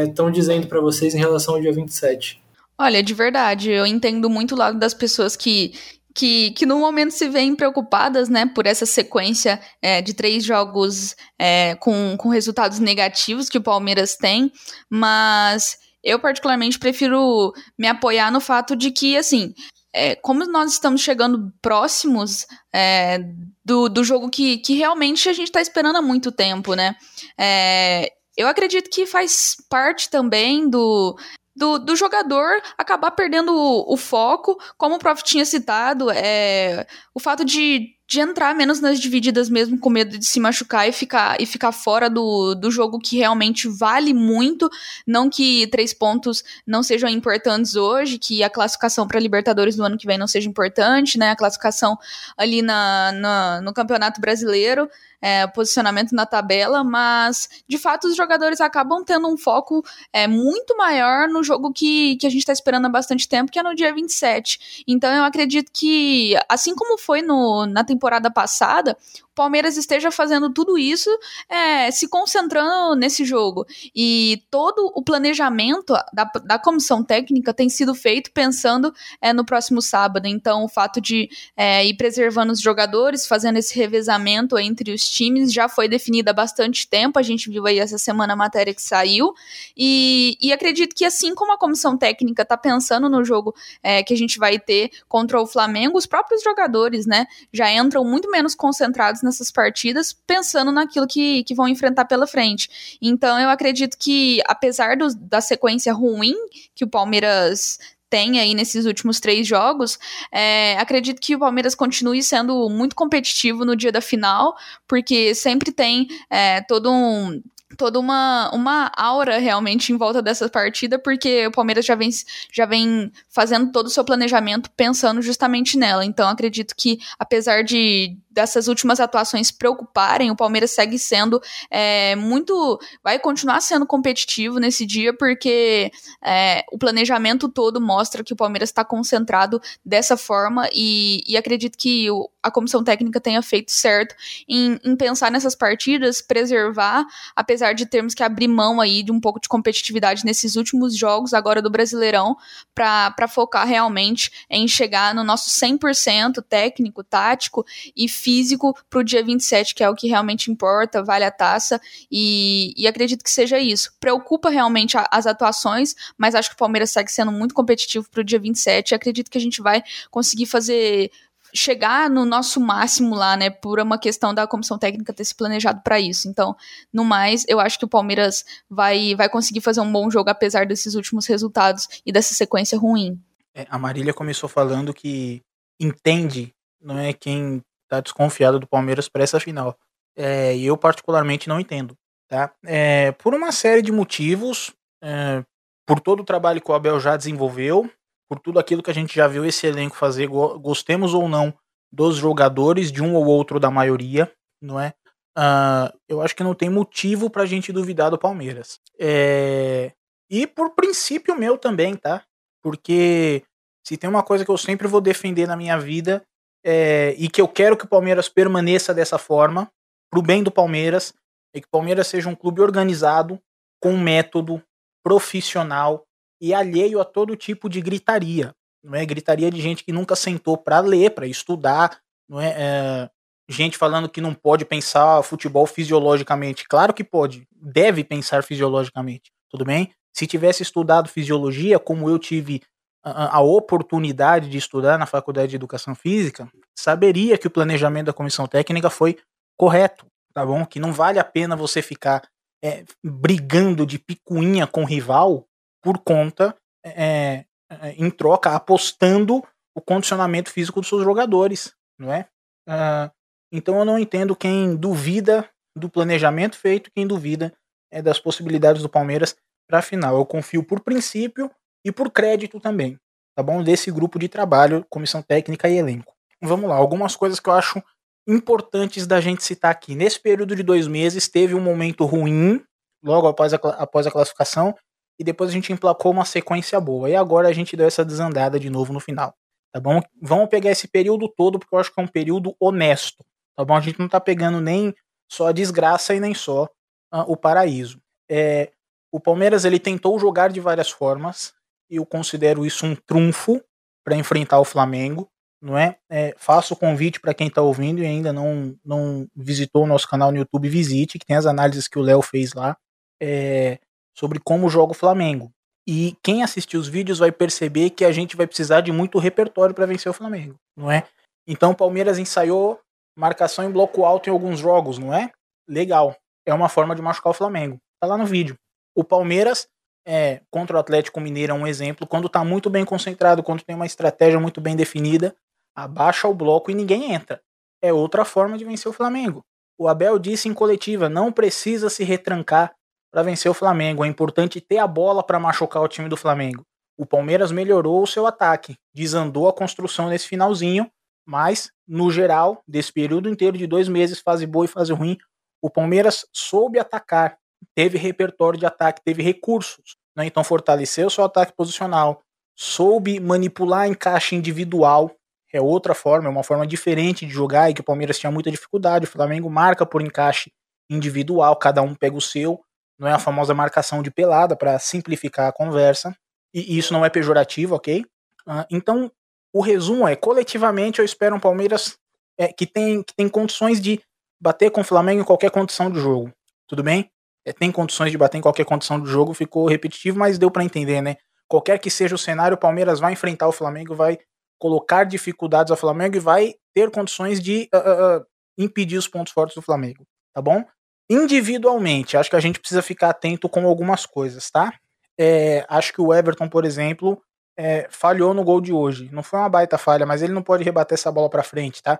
estão 0.07 0.29
é, 0.29 0.31
dizendo 0.31 0.67
para 0.67 0.79
vocês 0.79 1.15
em 1.15 1.19
relação 1.19 1.55
ao 1.55 1.61
dia 1.61 1.73
27? 1.73 2.41
Olha, 2.77 3.03
de 3.03 3.13
verdade, 3.13 3.69
eu 3.69 3.85
entendo 3.85 4.29
muito 4.29 4.55
o 4.55 4.57
lado 4.57 4.79
das 4.79 4.93
pessoas 4.93 5.35
que, 5.35 5.73
que, 6.13 6.51
que 6.51 6.65
no 6.65 6.79
momento 6.79 7.11
se 7.11 7.29
veem 7.29 7.55
preocupadas, 7.55 8.27
né, 8.27 8.45
por 8.45 8.65
essa 8.65 8.85
sequência 8.85 9.59
é, 9.81 10.01
de 10.01 10.13
três 10.13 10.43
jogos 10.43 11.15
é, 11.37 11.75
com, 11.75 12.15
com 12.17 12.29
resultados 12.29 12.79
negativos 12.79 13.49
que 13.49 13.57
o 13.57 13.63
Palmeiras 13.63 14.15
tem, 14.15 14.51
mas 14.89 15.77
eu 16.03 16.19
particularmente 16.19 16.79
prefiro 16.79 17.53
me 17.77 17.87
apoiar 17.87 18.31
no 18.31 18.41
fato 18.41 18.75
de 18.75 18.91
que, 18.91 19.15
assim, 19.15 19.53
é, 19.93 20.15
como 20.15 20.45
nós 20.45 20.71
estamos 20.71 21.01
chegando 21.01 21.51
próximos 21.61 22.47
é, 22.73 23.19
do, 23.63 23.89
do 23.89 24.03
jogo 24.03 24.29
que, 24.29 24.57
que 24.57 24.73
realmente 24.75 25.27
a 25.29 25.33
gente 25.33 25.47
está 25.47 25.61
esperando 25.61 25.97
há 25.97 26.01
muito 26.01 26.31
tempo, 26.31 26.73
né? 26.75 26.95
É, 27.37 28.11
eu 28.37 28.47
acredito 28.47 28.89
que 28.89 29.05
faz 29.05 29.57
parte 29.69 30.09
também 30.09 30.69
do, 30.69 31.17
do, 31.55 31.77
do 31.77 31.95
jogador 31.95 32.61
acabar 32.77 33.11
perdendo 33.11 33.53
o, 33.53 33.93
o, 33.93 33.97
foco, 33.97 34.57
como 34.77 34.95
o 34.95 34.99
Prof 34.99 35.21
tinha 35.23 35.45
citado, 35.45 36.09
é, 36.09 36.87
o 37.13 37.19
fato 37.19 37.43
de, 37.43 37.89
de 38.11 38.19
entrar 38.19 38.53
menos 38.53 38.81
nas 38.81 38.99
divididas 38.99 39.49
mesmo 39.49 39.79
com 39.79 39.89
medo 39.89 40.19
de 40.19 40.25
se 40.25 40.37
machucar 40.37 40.85
e 40.85 40.91
ficar, 40.91 41.39
e 41.39 41.45
ficar 41.45 41.71
fora 41.71 42.09
do, 42.09 42.53
do 42.53 42.69
jogo 42.69 42.99
que 42.99 43.15
realmente 43.15 43.69
vale 43.69 44.13
muito, 44.13 44.69
não 45.07 45.29
que 45.29 45.65
três 45.67 45.93
pontos 45.93 46.43
não 46.67 46.83
sejam 46.83 47.09
importantes 47.09 47.77
hoje, 47.77 48.19
que 48.19 48.43
a 48.43 48.49
classificação 48.49 49.07
para 49.07 49.17
Libertadores 49.17 49.77
do 49.77 49.85
ano 49.85 49.97
que 49.97 50.05
vem 50.05 50.17
não 50.17 50.27
seja 50.27 50.49
importante, 50.49 51.17
né, 51.17 51.31
a 51.31 51.37
classificação 51.37 51.97
ali 52.35 52.61
na, 52.61 53.13
na 53.13 53.61
no 53.61 53.71
Campeonato 53.71 54.19
Brasileiro, 54.19 54.89
é, 55.21 55.45
posicionamento 55.47 56.13
na 56.13 56.25
tabela, 56.25 56.83
mas 56.83 57.47
de 57.67 57.77
fato 57.77 58.07
os 58.07 58.15
jogadores 58.15 58.59
acabam 58.59 59.03
tendo 59.05 59.27
um 59.27 59.37
foco 59.37 59.85
é, 60.11 60.27
muito 60.27 60.75
maior 60.75 61.29
no 61.29 61.43
jogo 61.43 61.71
que, 61.71 62.17
que 62.17 62.25
a 62.25 62.29
gente 62.29 62.39
está 62.39 62.51
esperando 62.51 62.87
há 62.87 62.89
bastante 62.89 63.29
tempo, 63.29 63.51
que 63.51 63.59
é 63.59 63.63
no 63.63 63.75
dia 63.75 63.93
27. 63.93 64.83
Então 64.87 65.13
eu 65.13 65.23
acredito 65.23 65.71
que, 65.71 66.35
assim 66.49 66.73
como 66.73 66.97
foi 66.97 67.21
no, 67.21 67.67
na 67.67 67.83
temporada 67.83 68.00
passada, 68.31 68.97
o 69.23 69.30
Palmeiras 69.33 69.77
esteja 69.77 70.11
fazendo 70.11 70.51
tudo 70.51 70.77
isso, 70.77 71.09
é, 71.49 71.89
se 71.91 72.07
concentrando 72.07 72.95
nesse 72.95 73.23
jogo. 73.23 73.65
E 73.95 74.43
todo 74.49 74.91
o 74.93 75.01
planejamento 75.03 75.93
da, 76.13 76.25
da 76.43 76.59
comissão 76.59 77.03
técnica 77.03 77.53
tem 77.53 77.69
sido 77.69 77.95
feito 77.95 78.31
pensando 78.31 78.93
é, 79.21 79.31
no 79.31 79.45
próximo 79.45 79.81
sábado. 79.81 80.27
Então, 80.27 80.65
o 80.65 80.69
fato 80.69 80.99
de 80.99 81.29
é, 81.55 81.85
ir 81.85 81.95
preservando 81.95 82.51
os 82.51 82.59
jogadores, 82.59 83.25
fazendo 83.25 83.57
esse 83.57 83.75
revezamento 83.75 84.57
entre 84.57 84.93
os 84.93 85.09
times, 85.09 85.51
já 85.53 85.69
foi 85.69 85.87
definido 85.87 86.29
há 86.29 86.33
bastante 86.33 86.87
tempo. 86.87 87.17
A 87.17 87.23
gente 87.23 87.49
viu 87.49 87.65
aí 87.65 87.79
essa 87.79 87.97
semana 87.97 88.33
a 88.33 88.35
matéria 88.35 88.73
que 88.73 88.81
saiu. 88.81 89.33
E, 89.75 90.37
e 90.41 90.51
acredito 90.51 90.95
que, 90.95 91.05
assim 91.05 91.33
como 91.33 91.53
a 91.53 91.57
comissão 91.57 91.97
técnica 91.97 92.43
está 92.43 92.57
pensando 92.57 93.09
no 93.09 93.23
jogo 93.23 93.55
é, 93.81 94.03
que 94.03 94.13
a 94.13 94.17
gente 94.17 94.37
vai 94.37 94.59
ter 94.59 94.91
contra 95.07 95.41
o 95.41 95.47
Flamengo, 95.47 95.97
os 95.97 96.05
próprios 96.05 96.43
jogadores 96.43 97.05
né, 97.05 97.25
já 97.51 97.71
entram 97.71 98.03
muito 98.03 98.29
menos 98.29 98.53
concentrados 98.55 99.21
nessas 99.31 99.51
partidas, 99.51 100.13
pensando 100.27 100.71
naquilo 100.71 101.07
que, 101.07 101.43
que 101.43 101.55
vão 101.55 101.67
enfrentar 101.67 102.05
pela 102.05 102.27
frente. 102.27 102.97
Então 103.01 103.39
eu 103.39 103.49
acredito 103.49 103.97
que, 103.97 104.41
apesar 104.45 104.97
do, 104.97 105.07
da 105.15 105.41
sequência 105.41 105.93
ruim 105.93 106.35
que 106.75 106.83
o 106.83 106.89
Palmeiras 106.89 107.79
tem 108.09 108.41
aí 108.41 108.53
nesses 108.53 108.85
últimos 108.85 109.21
três 109.21 109.47
jogos, 109.47 109.97
é, 110.31 110.77
acredito 110.77 111.21
que 111.21 111.33
o 111.33 111.39
Palmeiras 111.39 111.73
continue 111.73 112.21
sendo 112.21 112.69
muito 112.69 112.93
competitivo 112.93 113.63
no 113.63 113.73
dia 113.73 113.91
da 113.91 114.01
final, 114.01 114.53
porque 114.85 115.33
sempre 115.33 115.71
tem 115.71 116.09
é, 116.29 116.59
todo 116.61 116.91
um 116.91 117.41
toda 117.77 117.99
uma, 117.99 118.49
uma 118.53 118.91
aura 118.95 119.37
realmente 119.37 119.91
em 119.91 119.97
volta 119.97 120.21
dessa 120.21 120.49
partida, 120.49 120.99
porque 120.99 121.47
o 121.47 121.51
Palmeiras 121.51 121.85
já 121.85 121.95
vem, 121.95 122.09
já 122.51 122.65
vem 122.65 123.11
fazendo 123.29 123.71
todo 123.71 123.87
o 123.87 123.89
seu 123.89 124.03
planejamento 124.03 124.69
pensando 124.71 125.21
justamente 125.21 125.77
nela. 125.77 126.05
Então 126.05 126.29
acredito 126.29 126.75
que, 126.75 126.99
apesar 127.17 127.63
de 127.63 128.17
dessas 128.31 128.67
últimas 128.67 128.99
atuações 128.99 129.51
preocuparem, 129.51 130.31
o 130.31 130.35
Palmeiras 130.35 130.71
segue 130.71 130.97
sendo 130.97 131.41
é, 131.69 132.15
muito. 132.15 132.79
vai 133.03 133.19
continuar 133.19 133.61
sendo 133.61 133.85
competitivo 133.85 134.59
nesse 134.59 134.85
dia, 134.85 135.13
porque 135.13 135.91
é, 136.23 136.63
o 136.71 136.77
planejamento 136.77 137.49
todo 137.49 137.81
mostra 137.81 138.23
que 138.23 138.33
o 138.33 138.35
Palmeiras 138.35 138.69
está 138.69 138.85
concentrado 138.85 139.61
dessa 139.85 140.15
forma 140.15 140.69
e, 140.73 141.21
e 141.27 141.35
acredito 141.35 141.77
que 141.77 142.09
o, 142.09 142.29
a 142.41 142.49
comissão 142.49 142.83
técnica 142.83 143.19
tenha 143.19 143.41
feito 143.41 143.71
certo 143.71 144.15
em, 144.47 144.79
em 144.83 144.95
pensar 144.95 145.29
nessas 145.29 145.55
partidas, 145.55 146.21
preservar, 146.21 147.05
apesar 147.35 147.73
de 147.73 147.85
termos 147.85 148.13
que 148.13 148.23
abrir 148.23 148.47
mão 148.47 148.79
aí 148.79 149.03
de 149.03 149.11
um 149.11 149.19
pouco 149.19 149.39
de 149.39 149.49
competitividade 149.49 150.25
nesses 150.25 150.55
últimos 150.55 150.95
jogos 150.95 151.33
agora 151.33 151.61
do 151.61 151.69
Brasileirão, 151.69 152.37
para 152.73 153.27
focar 153.27 153.67
realmente 153.67 154.31
em 154.49 154.67
chegar 154.67 155.13
no 155.13 155.23
nosso 155.23 155.49
100% 155.49 156.43
técnico, 156.47 157.03
tático 157.03 157.65
e 157.95 158.07
físico 158.21 158.77
para 158.89 158.99
o 158.99 159.03
dia 159.03 159.23
27, 159.23 159.73
que 159.75 159.83
é 159.83 159.89
o 159.89 159.95
que 159.95 160.07
realmente 160.07 160.51
importa, 160.51 161.03
vale 161.03 161.25
a 161.25 161.31
taça, 161.31 161.79
e, 162.11 162.73
e 162.77 162.87
acredito 162.87 163.23
que 163.23 163.31
seja 163.31 163.59
isso. 163.59 163.91
Preocupa 163.99 164.49
realmente 164.49 164.97
a, 164.97 165.07
as 165.11 165.25
atuações, 165.25 165.95
mas 166.17 166.35
acho 166.35 166.49
que 166.49 166.55
o 166.55 166.57
Palmeiras 166.57 166.91
segue 166.91 167.11
sendo 167.11 167.31
muito 167.31 167.53
competitivo 167.53 168.07
para 168.09 168.21
o 168.21 168.23
dia 168.23 168.39
27 168.39 168.91
e 168.91 168.95
acredito 168.95 169.29
que 169.29 169.37
a 169.37 169.41
gente 169.41 169.61
vai 169.61 169.83
conseguir 170.09 170.45
fazer 170.45 171.11
chegar 171.53 172.09
no 172.09 172.25
nosso 172.25 172.59
máximo 172.59 173.15
lá, 173.15 173.35
né, 173.35 173.49
por 173.49 173.79
uma 173.79 173.97
questão 173.97 174.33
da 174.33 174.47
comissão 174.47 174.77
técnica 174.77 175.13
ter 175.13 175.25
se 175.25 175.35
planejado 175.35 175.81
para 175.83 175.99
isso. 175.99 176.27
Então, 176.27 176.55
no 176.93 177.03
mais, 177.03 177.45
eu 177.47 177.59
acho 177.59 177.77
que 177.77 177.85
o 177.85 177.89
Palmeiras 177.89 178.45
vai, 178.69 179.15
vai 179.15 179.29
conseguir 179.29 179.61
fazer 179.61 179.81
um 179.81 179.91
bom 179.91 180.09
jogo 180.09 180.29
apesar 180.29 180.65
desses 180.65 180.95
últimos 180.95 181.25
resultados 181.25 181.87
e 182.05 182.11
dessa 182.11 182.33
sequência 182.33 182.77
ruim. 182.77 183.19
É, 183.53 183.67
a 183.69 183.77
Marília 183.77 184.13
começou 184.13 184.47
falando 184.47 184.93
que 184.93 185.41
entende, 185.79 186.53
não 186.81 186.97
é 186.97 187.11
quem 187.11 187.61
tá 187.91 187.99
desconfiado 187.99 188.57
do 188.57 188.65
Palmeiras 188.65 189.09
para 189.09 189.21
essa 189.21 189.37
final. 189.37 189.77
É, 190.15 190.57
eu 190.57 190.77
particularmente 190.77 191.49
não 191.49 191.59
entendo, 191.59 191.97
tá? 192.25 192.53
É, 192.65 193.11
por 193.11 193.33
uma 193.33 193.51
série 193.51 193.81
de 193.81 193.91
motivos, 193.91 194.73
é, 195.03 195.43
por 195.85 195.99
todo 195.99 196.21
o 196.21 196.25
trabalho 196.25 196.61
que 196.61 196.71
o 196.71 196.73
Abel 196.73 197.01
já 197.01 197.17
desenvolveu, 197.17 197.91
por 198.29 198.39
tudo 198.39 198.59
aquilo 198.59 198.81
que 198.81 198.89
a 198.89 198.93
gente 198.93 199.13
já 199.13 199.27
viu 199.27 199.45
esse 199.45 199.67
elenco 199.67 199.97
fazer, 199.97 200.27
gostemos 200.27 201.13
ou 201.13 201.27
não 201.27 201.53
dos 201.91 202.15
jogadores, 202.15 202.89
de 202.89 203.03
um 203.03 203.13
ou 203.13 203.25
outro 203.25 203.59
da 203.59 203.69
maioria, 203.69 204.31
não 204.61 204.79
é? 204.79 204.93
Uh, 205.37 205.91
eu 206.07 206.21
acho 206.21 206.33
que 206.33 206.43
não 206.43 206.55
tem 206.55 206.69
motivo 206.69 207.29
pra 207.29 207.45
gente 207.45 207.73
duvidar 207.73 208.09
do 208.09 208.17
Palmeiras. 208.17 208.79
É... 208.97 209.91
E 210.29 210.47
por 210.47 210.69
princípio 210.69 211.37
meu 211.37 211.57
também, 211.57 211.95
tá? 211.95 212.23
Porque 212.63 213.43
se 213.85 213.97
tem 213.97 214.09
uma 214.09 214.23
coisa 214.23 214.45
que 214.45 214.51
eu 214.51 214.57
sempre 214.57 214.87
vou 214.87 215.01
defender 215.01 215.45
na 215.45 215.57
minha 215.57 215.77
vida 215.77 216.23
é... 216.63 217.15
e 217.17 217.29
que 217.29 217.41
eu 217.41 217.47
quero 217.47 217.77
que 217.77 217.85
o 217.85 217.89
Palmeiras 217.89 218.29
permaneça 218.29 218.93
dessa 218.93 219.17
forma, 219.17 219.71
pro 220.09 220.21
bem 220.21 220.43
do 220.43 220.51
Palmeiras, 220.51 221.13
é 221.53 221.59
que 221.59 221.67
o 221.67 221.71
Palmeiras 221.71 222.07
seja 222.07 222.29
um 222.29 222.35
clube 222.35 222.61
organizado, 222.61 223.39
com 223.81 223.97
método, 223.97 224.61
profissional, 225.03 226.05
e 226.39 226.53
alheio 226.53 226.99
a 226.99 227.05
todo 227.05 227.35
tipo 227.35 227.69
de 227.69 227.81
gritaria. 227.81 228.53
Não 228.83 228.95
é 228.95 229.05
gritaria 229.05 229.51
de 229.51 229.61
gente 229.61 229.83
que 229.83 229.91
nunca 229.91 230.15
sentou 230.15 230.57
para 230.57 230.79
ler, 230.79 231.11
para 231.11 231.27
estudar, 231.27 231.99
não 232.27 232.41
é, 232.41 232.55
é, 232.57 233.09
gente 233.47 233.77
falando 233.77 234.09
que 234.09 234.19
não 234.19 234.33
pode 234.33 234.65
pensar 234.65 235.21
futebol 235.21 235.67
fisiologicamente. 235.67 236.67
Claro 236.67 236.93
que 236.93 237.03
pode, 237.03 237.47
deve 237.51 238.03
pensar 238.03 238.43
fisiologicamente, 238.43 239.31
tudo 239.49 239.65
bem? 239.65 239.93
Se 240.13 240.25
tivesse 240.25 240.63
estudado 240.63 241.09
fisiologia, 241.09 241.77
como 241.77 242.09
eu 242.09 242.17
tive 242.17 242.61
a, 243.03 243.41
oportunidade 243.41 244.49
de 244.49 244.57
estudar 244.57 244.97
na 244.97 245.05
Faculdade 245.05 245.49
de 245.49 245.55
Educação 245.55 245.95
Física, 245.95 246.49
saberia 246.77 247.37
que 247.37 247.47
o 247.47 247.51
planejamento 247.51 248.07
da 248.07 248.13
comissão 248.13 248.47
técnica 248.47 248.89
foi 248.89 249.17
correto, 249.57 250.05
tá 250.33 250.45
bom? 250.45 250.65
Que 250.65 250.79
não 250.79 250.93
vale 250.93 251.19
a 251.19 251.23
pena 251.23 251.55
você 251.55 251.81
ficar 251.81 252.21
é, 252.63 252.83
brigando 253.03 253.85
de 253.85 253.97
picuinha 253.97 254.67
com 254.67 254.85
rival 254.85 255.45
por 255.83 255.97
conta, 255.97 256.55
é, 256.85 257.45
é, 257.71 257.91
em 257.97 258.09
troca, 258.11 258.55
apostando 258.55 259.43
o 259.75 259.81
condicionamento 259.81 260.51
físico 260.51 260.79
dos 260.79 260.89
seus 260.89 261.03
jogadores, 261.03 261.73
não 261.97 262.11
é? 262.13 262.27
Uh, 262.67 263.09
Então 263.51 263.79
eu 263.79 263.85
não 263.85 263.97
entendo 263.97 264.35
quem 264.35 264.75
duvida 264.75 265.49
do 265.75 265.89
planejamento 265.89 266.57
feito, 266.57 266.91
quem 266.91 267.07
duvida 267.07 267.53
é, 267.91 268.01
das 268.01 268.19
possibilidades 268.19 268.81
do 268.81 268.89
Palmeiras 268.89 269.35
para 269.67 269.79
a 269.79 269.81
final. 269.81 270.15
Eu 270.15 270.25
confio 270.25 270.63
por 270.63 270.81
princípio 270.81 271.49
e 271.83 271.91
por 271.91 272.11
crédito 272.11 272.59
também, 272.59 272.97
tá 273.35 273.43
bom? 273.43 273.63
Desse 273.63 273.91
grupo 273.91 274.19
de 274.19 274.27
trabalho, 274.27 274.85
comissão 274.89 275.21
técnica 275.21 275.69
e 275.69 275.77
elenco. 275.77 276.13
Vamos 276.41 276.69
lá, 276.69 276.75
algumas 276.75 277.15
coisas 277.15 277.39
que 277.39 277.49
eu 277.49 277.53
acho 277.53 277.81
importantes 278.27 279.07
da 279.07 279.19
gente 279.19 279.43
citar 279.43 279.71
aqui. 279.71 279.95
Nesse 279.95 280.19
período 280.19 280.55
de 280.55 280.63
dois 280.63 280.87
meses, 280.87 281.27
teve 281.27 281.53
um 281.55 281.61
momento 281.61 282.05
ruim, 282.05 282.63
logo 283.03 283.27
após 283.27 283.53
a, 283.53 283.57
após 283.57 284.05
a 284.07 284.11
classificação, 284.11 284.75
e 285.19 285.23
depois 285.23 285.49
a 285.49 285.53
gente 285.53 285.71
emplacou 285.71 286.11
uma 286.11 286.25
sequência 286.25 286.79
boa. 286.79 287.09
E 287.09 287.15
agora 287.15 287.47
a 287.47 287.53
gente 287.53 287.75
deu 287.75 287.87
essa 287.87 288.03
desandada 288.03 288.59
de 288.59 288.69
novo 288.69 288.91
no 288.93 288.99
final. 288.99 289.33
Tá 289.73 289.79
bom? 289.79 290.01
Vamos 290.21 290.49
pegar 290.49 290.71
esse 290.71 290.87
período 290.87 291.29
todo, 291.29 291.59
porque 291.59 291.73
eu 291.73 291.79
acho 291.79 291.93
que 291.93 291.99
é 291.99 292.03
um 292.03 292.07
período 292.07 292.55
honesto. 292.59 293.23
Tá 293.55 293.63
bom? 293.63 293.75
A 293.75 293.81
gente 293.81 293.99
não 293.99 294.09
tá 294.09 294.19
pegando 294.19 294.59
nem 294.59 294.93
só 295.31 295.47
a 295.47 295.51
desgraça 295.51 296.13
e 296.13 296.19
nem 296.19 296.33
só 296.33 296.65
uh, 297.13 297.19
o 297.27 297.37
paraíso. 297.37 298.01
É, 298.29 298.71
o 299.11 299.19
Palmeiras 299.19 299.63
ele 299.63 299.79
tentou 299.79 300.17
jogar 300.19 300.51
de 300.51 300.59
várias 300.59 300.89
formas, 300.89 301.53
e 301.91 301.97
eu 301.97 302.05
considero 302.05 302.65
isso 302.65 302.85
um 302.85 302.95
trunfo 302.95 303.61
para 304.03 304.15
enfrentar 304.15 304.59
o 304.59 304.65
Flamengo 304.65 305.29
não 305.61 305.77
é? 305.77 305.97
é 306.09 306.33
faço 306.37 306.73
o 306.73 306.77
convite 306.77 307.19
para 307.19 307.33
quem 307.33 307.47
está 307.47 307.61
ouvindo 307.61 308.01
e 308.01 308.05
ainda 308.05 308.33
não, 308.33 308.75
não 308.83 309.27
visitou 309.35 309.83
o 309.83 309.87
nosso 309.87 310.09
canal 310.09 310.31
no 310.31 310.39
YouTube, 310.39 310.67
visite, 310.67 311.19
que 311.19 311.25
tem 311.25 311.35
as 311.35 311.45
análises 311.45 311.87
que 311.87 311.99
o 311.99 312.01
Léo 312.01 312.21
fez 312.21 312.53
lá 312.53 312.75
é, 313.21 313.77
sobre 314.17 314.39
como 314.39 314.69
joga 314.69 314.91
o 314.91 314.95
Flamengo. 314.95 315.51
E 315.87 316.15
quem 316.23 316.41
assistir 316.41 316.77
os 316.77 316.87
vídeos 316.87 317.19
vai 317.19 317.31
perceber 317.31 317.91
que 317.91 318.03
a 318.03 318.11
gente 318.11 318.35
vai 318.35 318.47
precisar 318.47 318.81
de 318.81 318.91
muito 318.91 319.19
repertório 319.19 319.75
para 319.75 319.85
vencer 319.85 320.09
o 320.09 320.13
Flamengo, 320.13 320.55
não 320.75 320.91
é? 320.91 321.03
Então 321.47 321.71
o 321.71 321.75
Palmeiras 321.75 322.17
ensaiou 322.17 322.79
marcação 323.15 323.65
em 323.65 323.71
bloco 323.71 324.03
alto 324.03 324.29
em 324.29 324.31
alguns 324.31 324.59
jogos, 324.59 324.97
não 324.97 325.13
é? 325.13 325.31
Legal. 325.67 326.15
É 326.45 326.53
uma 326.53 326.69
forma 326.69 326.95
de 326.95 327.01
machucar 327.01 327.31
o 327.31 327.35
Flamengo. 327.35 327.77
Tá 327.99 328.07
lá 328.07 328.17
no 328.17 328.25
vídeo. 328.25 328.55
O 328.95 329.03
Palmeiras 329.03 329.67
é, 330.05 330.41
contra 330.49 330.77
o 330.77 330.79
Atlético 330.79 331.19
Mineiro 331.19 331.53
é 331.53 331.55
um 331.55 331.67
exemplo, 331.67 332.07
quando 332.07 332.29
tá 332.29 332.43
muito 332.43 332.69
bem 332.69 332.83
concentrado, 332.85 333.43
quando 333.43 333.63
tem 333.63 333.75
uma 333.75 333.85
estratégia 333.85 334.39
muito 334.39 334.59
bem 334.59 334.75
definida, 334.75 335.35
abaixa 335.75 336.27
o 336.27 336.33
bloco 336.33 336.71
e 336.71 336.75
ninguém 336.75 337.13
entra. 337.13 337.41
É 337.81 337.93
outra 337.93 338.25
forma 338.25 338.57
de 338.57 338.65
vencer 338.65 338.89
o 338.89 338.93
Flamengo. 338.93 339.43
O 339.77 339.87
Abel 339.87 340.19
disse 340.19 340.47
em 340.47 340.53
coletiva: 340.53 341.09
não 341.09 341.31
precisa 341.31 341.89
se 341.89 342.03
retrancar 342.03 342.73
para 343.11 343.23
vencer 343.23 343.49
o 343.49 343.53
Flamengo. 343.55 344.05
É 344.05 344.07
importante 344.07 344.61
ter 344.61 344.77
a 344.77 344.87
bola 344.87 345.23
para 345.23 345.39
machucar 345.39 345.81
o 345.81 345.87
time 345.87 346.07
do 346.07 346.17
Flamengo. 346.17 346.63
O 346.97 347.05
Palmeiras 347.05 347.51
melhorou 347.51 348.03
o 348.03 348.07
seu 348.07 348.27
ataque, 348.27 348.75
desandou 348.93 349.47
a 349.47 349.53
construção 349.53 350.09
nesse 350.09 350.27
finalzinho, 350.27 350.87
mas, 351.25 351.71
no 351.87 352.11
geral, 352.11 352.61
desse 352.67 352.93
período 352.93 353.29
inteiro 353.29 353.57
de 353.57 353.65
dois 353.65 353.87
meses, 353.87 354.19
fase 354.19 354.45
boa 354.45 354.65
e 354.65 354.67
fase 354.67 354.93
ruim, 354.93 355.17
o 355.61 355.69
Palmeiras 355.69 356.25
soube 356.31 356.79
atacar, 356.79 357.37
teve 357.75 357.97
repertório 357.97 358.59
de 358.59 358.65
ataque, 358.65 359.01
teve 359.03 359.21
recursos. 359.23 359.95
Né? 360.15 360.25
Então 360.25 360.43
fortaleceu 360.43 361.09
seu 361.09 361.23
ataque 361.23 361.53
posicional, 361.53 362.21
soube 362.55 363.19
manipular 363.19 363.87
encaixe 363.87 364.35
individual, 364.35 365.11
é 365.53 365.59
outra 365.61 365.93
forma, 365.93 366.27
é 366.27 366.31
uma 366.31 366.43
forma 366.43 366.65
diferente 366.65 367.25
de 367.25 367.31
jogar 367.33 367.69
e 367.69 367.73
que 367.73 367.81
o 367.81 367.83
Palmeiras 367.83 368.17
tinha 368.17 368.31
muita 368.31 368.49
dificuldade. 368.49 369.05
O 369.05 369.09
Flamengo 369.09 369.49
marca 369.49 369.85
por 369.85 370.01
encaixe 370.01 370.51
individual, 370.89 371.55
cada 371.55 371.81
um 371.81 371.93
pega 371.93 372.15
o 372.15 372.21
seu, 372.21 372.61
não 372.97 373.07
é 373.07 373.13
a 373.13 373.19
famosa 373.19 373.53
marcação 373.53 374.01
de 374.01 374.11
pelada 374.11 374.55
para 374.55 374.77
simplificar 374.79 375.47
a 375.47 375.51
conversa. 375.51 376.15
E 376.53 376.77
isso 376.77 376.93
não 376.93 377.03
é 377.03 377.09
pejorativo, 377.09 377.75
ok? 377.75 378.05
Uh, 378.45 378.65
então, 378.69 379.11
o 379.53 379.61
resumo 379.61 380.07
é: 380.07 380.15
coletivamente, 380.15 380.99
eu 380.99 381.05
espero 381.05 381.35
um 381.35 381.39
Palmeiras 381.39 381.97
é, 382.37 382.51
que, 382.51 382.65
tem, 382.65 383.03
que 383.03 383.13
tem 383.15 383.27
condições 383.27 383.81
de 383.81 384.01
bater 384.39 384.71
com 384.71 384.81
o 384.81 384.83
Flamengo 384.83 385.21
em 385.21 385.25
qualquer 385.25 385.51
condição 385.51 385.89
de 385.89 385.99
jogo. 385.99 386.31
Tudo 386.67 386.83
bem? 386.83 387.09
É, 387.45 387.51
tem 387.53 387.71
condições 387.71 388.11
de 388.11 388.17
bater 388.17 388.37
em 388.37 388.41
qualquer 388.41 388.65
condição 388.65 388.99
de 388.99 389.09
jogo, 389.09 389.33
ficou 389.33 389.67
repetitivo, 389.67 390.17
mas 390.19 390.37
deu 390.37 390.51
para 390.51 390.63
entender, 390.63 391.01
né? 391.01 391.17
Qualquer 391.47 391.79
que 391.79 391.89
seja 391.89 392.15
o 392.15 392.17
cenário, 392.17 392.55
o 392.55 392.59
Palmeiras 392.59 392.99
vai 392.99 393.13
enfrentar 393.13 393.47
o 393.47 393.51
Flamengo, 393.51 393.95
vai 393.95 394.17
colocar 394.59 395.03
dificuldades 395.03 395.71
ao 395.71 395.77
Flamengo 395.77 396.15
e 396.15 396.19
vai 396.19 396.53
ter 396.73 396.91
condições 396.91 397.41
de 397.41 397.67
uh, 397.73 398.19
uh, 398.19 398.25
impedir 398.57 398.97
os 398.97 399.07
pontos 399.07 399.33
fortes 399.33 399.55
do 399.55 399.61
Flamengo, 399.61 400.05
tá 400.33 400.41
bom? 400.41 400.63
Individualmente, 401.09 402.15
acho 402.15 402.29
que 402.29 402.35
a 402.35 402.39
gente 402.39 402.59
precisa 402.59 402.81
ficar 402.81 403.09
atento 403.09 403.49
com 403.49 403.65
algumas 403.65 404.05
coisas, 404.05 404.49
tá? 404.49 404.71
É, 405.19 405.65
acho 405.67 405.91
que 405.91 406.01
o 406.01 406.13
Everton, 406.13 406.47
por 406.47 406.63
exemplo, 406.63 407.21
é, 407.57 407.87
falhou 407.89 408.33
no 408.33 408.43
gol 408.43 408.61
de 408.61 408.71
hoje. 408.71 409.09
Não 409.11 409.23
foi 409.23 409.39
uma 409.39 409.49
baita 409.49 409.77
falha, 409.77 410.05
mas 410.05 410.21
ele 410.21 410.33
não 410.33 410.43
pode 410.43 410.63
rebater 410.63 410.97
essa 410.97 411.11
bola 411.11 411.29
para 411.29 411.43
frente, 411.43 411.81
tá? 411.81 411.99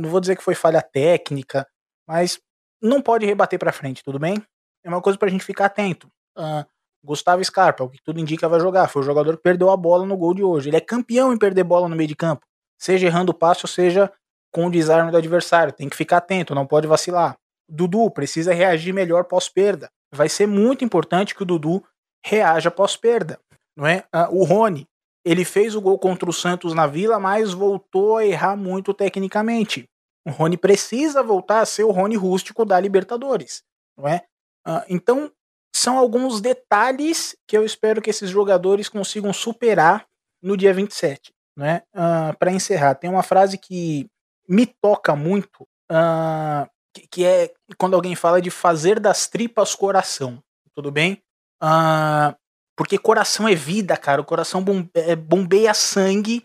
não 0.00 0.10
vou 0.10 0.18
dizer 0.18 0.34
que 0.34 0.42
foi 0.42 0.56
falha 0.56 0.82
técnica, 0.82 1.64
mas 2.06 2.40
não 2.82 3.00
pode 3.00 3.24
rebater 3.24 3.58
para 3.58 3.72
frente, 3.72 4.02
tudo 4.02 4.18
bem? 4.18 4.42
É 4.84 4.88
uma 4.88 5.02
coisa 5.02 5.18
pra 5.18 5.28
gente 5.28 5.44
ficar 5.44 5.66
atento. 5.66 6.08
Uh, 6.36 6.64
Gustavo 7.04 7.44
Scarpa, 7.44 7.84
o 7.84 7.88
que 7.88 8.02
tudo 8.02 8.20
indica 8.20 8.48
vai 8.48 8.60
jogar. 8.60 8.88
Foi 8.88 9.02
o 9.02 9.04
jogador 9.04 9.36
que 9.36 9.42
perdeu 9.42 9.70
a 9.70 9.76
bola 9.76 10.04
no 10.04 10.16
gol 10.16 10.34
de 10.34 10.42
hoje. 10.42 10.68
Ele 10.68 10.76
é 10.76 10.80
campeão 10.80 11.32
em 11.32 11.38
perder 11.38 11.64
bola 11.64 11.88
no 11.88 11.96
meio 11.96 12.08
de 12.08 12.16
campo. 12.16 12.46
Seja 12.78 13.06
errando 13.06 13.32
o 13.32 13.34
passe 13.34 13.64
ou 13.64 13.68
seja 13.68 14.12
com 14.52 14.66
o 14.66 14.70
desarme 14.70 15.10
do 15.10 15.16
adversário. 15.16 15.72
Tem 15.72 15.88
que 15.88 15.96
ficar 15.96 16.18
atento, 16.18 16.54
não 16.54 16.66
pode 16.66 16.86
vacilar. 16.86 17.36
Dudu 17.68 18.10
precisa 18.10 18.54
reagir 18.54 18.92
melhor 18.92 19.24
pós-perda. 19.24 19.90
Vai 20.12 20.28
ser 20.28 20.46
muito 20.46 20.84
importante 20.84 21.34
que 21.34 21.42
o 21.42 21.46
Dudu 21.46 21.84
reaja 22.24 22.70
pós-perda. 22.70 23.38
Não 23.76 23.86
é? 23.86 24.04
Ah, 24.12 24.28
o 24.30 24.44
Rony, 24.44 24.86
ele 25.24 25.44
fez 25.44 25.74
o 25.74 25.80
gol 25.80 25.98
contra 25.98 26.28
o 26.28 26.32
Santos 26.32 26.72
na 26.74 26.86
Vila, 26.86 27.18
mas 27.18 27.52
voltou 27.52 28.16
a 28.16 28.26
errar 28.26 28.56
muito 28.56 28.94
tecnicamente. 28.94 29.88
O 30.26 30.30
Rony 30.30 30.56
precisa 30.56 31.22
voltar 31.22 31.60
a 31.60 31.66
ser 31.66 31.84
o 31.84 31.90
Rony 31.90 32.16
rústico 32.16 32.64
da 32.64 32.80
Libertadores. 32.80 33.62
Não 33.96 34.08
é? 34.08 34.24
Ah, 34.68 34.84
então, 34.86 35.32
são 35.74 35.96
alguns 35.96 36.42
detalhes 36.42 37.34
que 37.46 37.56
eu 37.56 37.64
espero 37.64 38.02
que 38.02 38.10
esses 38.10 38.28
jogadores 38.28 38.86
consigam 38.86 39.32
superar 39.32 40.06
no 40.42 40.58
dia 40.58 40.74
27. 40.74 41.32
Né? 41.56 41.82
Uh, 41.94 42.36
Para 42.38 42.52
encerrar, 42.52 42.94
tem 42.94 43.08
uma 43.08 43.22
frase 43.22 43.56
que 43.56 44.06
me 44.46 44.66
toca 44.66 45.16
muito, 45.16 45.62
uh, 45.90 46.68
que, 46.92 47.06
que, 47.10 47.24
é 47.24 47.50
quando 47.78 47.94
alguém 47.94 48.14
fala 48.14 48.42
de 48.42 48.50
fazer 48.50 49.00
das 49.00 49.26
tripas 49.26 49.74
coração. 49.74 50.42
Tudo 50.74 50.90
bem? 50.90 51.22
Uh, 51.62 52.36
porque 52.76 52.98
coração 52.98 53.48
é 53.48 53.54
vida, 53.54 53.96
cara. 53.96 54.20
O 54.20 54.26
coração 54.26 54.62
é, 54.94 55.16
bombeia 55.16 55.72
sangue. 55.72 56.44